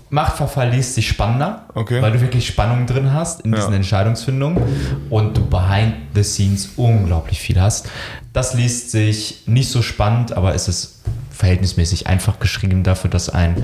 [0.09, 2.01] Machtverfall liest sich spannender, Okay.
[2.01, 3.75] weil du wirklich Spannung drin hast in diesen Ja.
[3.77, 4.61] Entscheidungsfindungen
[5.09, 7.89] und du behind the scenes unglaublich viel hast.
[8.31, 11.01] Das liest sich nicht so spannend, aber es ist
[11.31, 13.55] verhältnismäßig einfach geschrieben dafür, dass ein,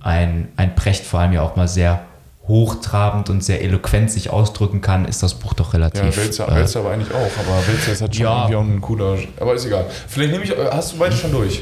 [0.00, 2.00] ein, ein Precht vor allem ja auch mal sehr
[2.46, 6.02] hochtrabend und sehr eloquent sich ausdrücken kann, ist das Buch doch relativ.
[6.02, 8.36] Ja, Wälzer, äh, Wälzer aber eigentlich auch, aber Wälzer ist halt schon Ja.
[8.48, 9.18] irgendwie auch ein cooler.
[9.38, 9.84] Aber ist egal.
[10.06, 10.52] Vielleicht nehme ich.
[10.52, 11.60] äh, Hast du beide schon durch?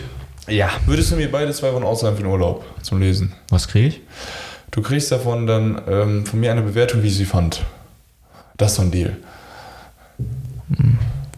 [0.48, 0.70] Ja.
[0.86, 3.32] Würdest du mir beide zwei Wochen ausleihen für den Urlaub zum Lesen?
[3.50, 4.00] Was kriege ich?
[4.70, 7.62] Du kriegst davon dann ähm, von mir eine Bewertung, wie ich sie fand.
[8.56, 9.16] Das ist so ein Deal.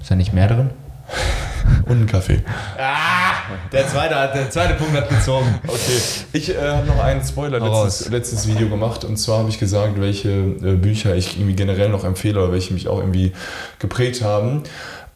[0.01, 0.71] Ist da nicht mehr drin?
[1.85, 2.43] Und einen Kaffee.
[2.79, 3.33] Ah,
[3.73, 5.59] der zweite, der zweite Punkt hat gezogen.
[5.67, 6.01] Okay.
[6.33, 10.01] Ich äh, habe noch einen Spoiler letztes, letztes Video gemacht und zwar habe ich gesagt,
[10.01, 13.33] welche äh, Bücher ich irgendwie generell noch empfehle oder welche mich auch irgendwie
[13.79, 14.63] geprägt haben.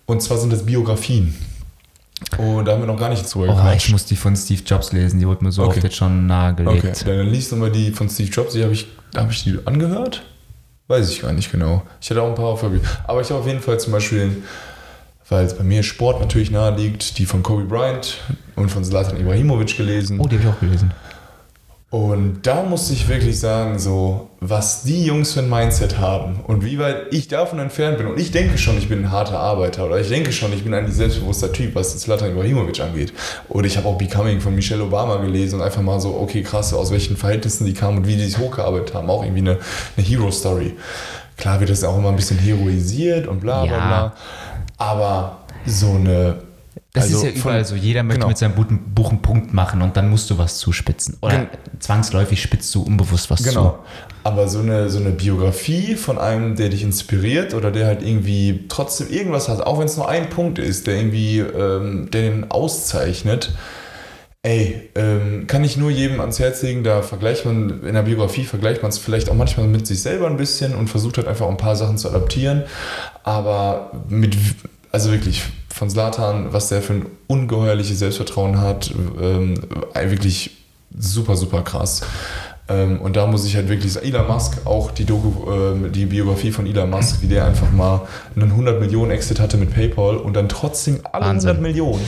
[0.06, 1.34] Und zwar sind das Biografien.
[2.38, 3.86] Und da haben wir noch gar nicht zu Oh, gequatscht.
[3.86, 5.74] ich muss die von Steve Jobs lesen, die wurde mir so Okay.
[5.74, 6.84] oft jetzt schon nahegelegt.
[7.02, 8.54] Okay, dann liest nochmal die von Steve Jobs.
[8.54, 10.22] Die habe ich, habe ich die angehört?
[10.88, 11.82] Weiß ich gar nicht genau.
[12.00, 12.70] Ich hatte auch ein paar auf der
[13.06, 14.42] Aber ich habe auf jeden Fall zum Beispiel,
[15.28, 18.18] weil es bei mir Sport natürlich nahe liegt, die von Kobe Bryant
[18.56, 20.18] und von Zlatan Ibrahimovic gelesen.
[20.20, 20.90] Oh, die habe ich auch gelesen.
[21.92, 26.64] Und da musste ich wirklich sagen, so, was die Jungs für ein Mindset haben und
[26.64, 28.06] wie weit ich davon entfernt bin.
[28.06, 30.72] Und ich denke schon, ich bin ein harter Arbeiter oder ich denke schon, ich bin
[30.72, 33.12] ein selbstbewusster Typ, was Zlatan Ibrahimovic angeht.
[33.50, 36.72] Oder ich habe auch Becoming von Michelle Obama gelesen und einfach mal so, okay, krass,
[36.72, 39.10] aus welchen Verhältnissen die kamen und wie die sich hochgearbeitet haben.
[39.10, 39.58] Auch irgendwie eine,
[39.94, 40.74] eine Hero-Story.
[41.36, 43.86] Klar wird das auch immer ein bisschen heroisiert und bla bla Ja.
[43.86, 44.12] bla.
[44.78, 46.36] Aber so eine.
[46.92, 47.82] Das also ist ja überall von- so.
[47.82, 48.28] Jeder möchte genau.
[48.28, 51.16] mit seinem Buch einen Punkt machen und dann musst du was zuspitzen.
[51.20, 51.48] Oder Gen-
[51.80, 53.78] zwangsläufig spitzt du unbewusst was Genau.
[54.24, 58.66] Aber so eine, so eine Biografie von einem, der dich inspiriert oder der halt irgendwie
[58.68, 63.52] trotzdem irgendwas hat, auch wenn es nur ein Punkt ist, der irgendwie ähm, den auszeichnet,
[64.42, 68.44] ey, ähm, kann ich nur jedem ans Herz legen, da vergleicht man, in der Biografie
[68.44, 71.48] vergleicht man es vielleicht auch manchmal mit sich selber ein bisschen und versucht halt einfach
[71.48, 72.64] ein paar Sachen zu adaptieren,
[73.24, 74.36] aber mit,
[74.92, 79.54] also wirklich von Slatan, was der für ein ungeheuerliches Selbstvertrauen hat, ähm,
[79.94, 80.50] wirklich
[80.96, 82.02] super, super krass.
[82.68, 86.06] Ähm, und da muss ich halt wirklich sagen, Elon Musk, auch die, Doku, ähm, die
[86.06, 88.02] Biografie von Elon Musk, wie der einfach mal
[88.36, 91.50] einen 100 Millionen Exit hatte mit PayPal und dann trotzdem alle Wahnsinn.
[91.50, 92.04] 100 Millionen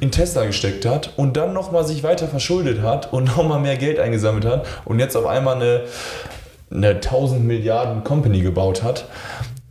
[0.00, 4.00] in Tesla gesteckt hat und dann nochmal sich weiter verschuldet hat und nochmal mehr Geld
[4.00, 5.82] eingesammelt hat und jetzt auf einmal eine,
[6.70, 9.06] eine 1000 Milliarden Company gebaut hat.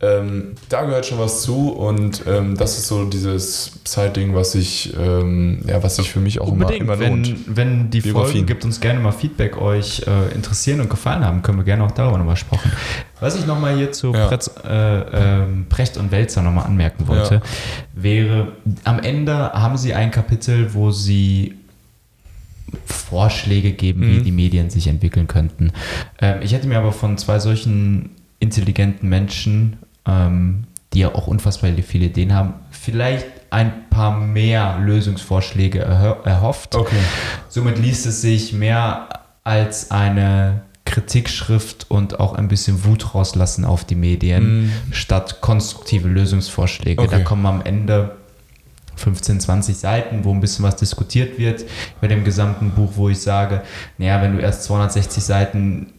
[0.04, 4.92] Ähm, da gehört schon was zu und ähm, das ist so dieses Side-Ding, was sich
[4.98, 6.82] ähm, ja, was sich für mich auch immer, Unbedingt.
[6.82, 7.46] immer lohnt.
[7.46, 8.00] Wenn, wenn die.
[8.00, 11.84] Folgen, gibt uns gerne mal Feedback, euch äh, interessieren und gefallen haben, können wir gerne
[11.84, 12.72] auch darüber nochmal sprechen.
[13.20, 14.26] Was ich nochmal hier zu Ja.
[14.26, 17.40] Pretz, äh, ähm, Precht und Welzer nochmal anmerken wollte, Ja.
[17.94, 18.48] wäre,
[18.82, 21.54] am Ende haben sie ein Kapitel, wo sie
[22.86, 24.24] Vorschläge geben, wie Mhm.
[24.24, 25.72] die Medien sich entwickeln könnten.
[26.20, 29.76] Ähm, ich hätte mir aber von zwei solchen intelligenten Menschen,
[30.06, 36.74] ähm, die ja auch unfassbar viele Ideen haben, vielleicht ein paar mehr Lösungsvorschläge erho erhofft.
[36.74, 36.96] Okay.
[37.48, 39.08] Somit liest es sich mehr
[39.44, 44.92] als eine Kritikschrift und auch ein bisschen Wut rauslassen auf die Medien, mm.
[44.92, 47.00] statt konstruktive Lösungsvorschläge.
[47.00, 47.18] Okay.
[47.18, 48.16] Da kommen am Ende
[48.96, 51.64] 15, 20 Seiten, wo ein bisschen was diskutiert wird
[52.00, 53.62] bei dem gesamten Buch, wo ich sage,
[53.98, 55.92] naja, wenn du erst 260 Seiten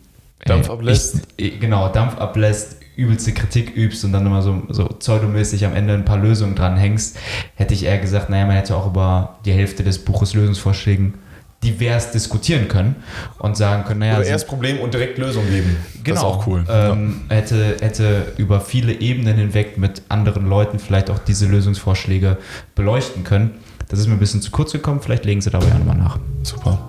[0.46, 1.22] Dampf ablässt.
[1.38, 5.94] Ich, genau, Dampf ablässt, übelste Kritik übst und dann immer so, so pseudomäßig am Ende
[5.94, 7.18] ein paar Lösungen dranhängst,
[7.56, 11.16] hätte ich eher gesagt, naja, man hätte auch über die Hälfte des Buches Lösungsvorschlägen
[11.64, 12.96] divers diskutieren können
[13.40, 14.18] und sagen können, naja.
[14.18, 15.78] Oder erst Problem und direkt Lösung geben.
[16.04, 16.16] Genau.
[16.16, 16.66] Das ist auch cool.
[16.70, 22.38] Ähm, hätte, hätte über viele Ebenen hinweg mit anderen Leuten vielleicht auch diese Lösungsvorschläge
[22.76, 23.52] beleuchten können.
[23.90, 26.20] Das ist mir ein bisschen zu kurz gekommen, vielleicht legen Sie dabei auch nochmal nach.
[26.44, 26.80] Super.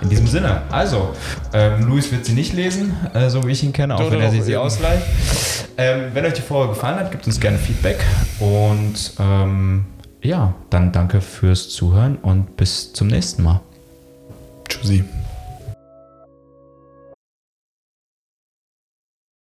[0.00, 1.10] In diesem Sinne, also,
[1.52, 4.20] ähm, Luis wird sie nicht lesen, äh, so wie ich ihn kenne, auch doch, wenn
[4.20, 5.02] er sie, sie ausleiht.
[5.76, 8.04] Ähm, wenn euch die Folge gefallen hat, gebt uns gerne Feedback
[8.38, 9.86] und ähm,
[10.22, 13.60] ja, dann danke fürs Zuhören und bis zum nächsten Mal.
[14.68, 15.04] Tschüssi.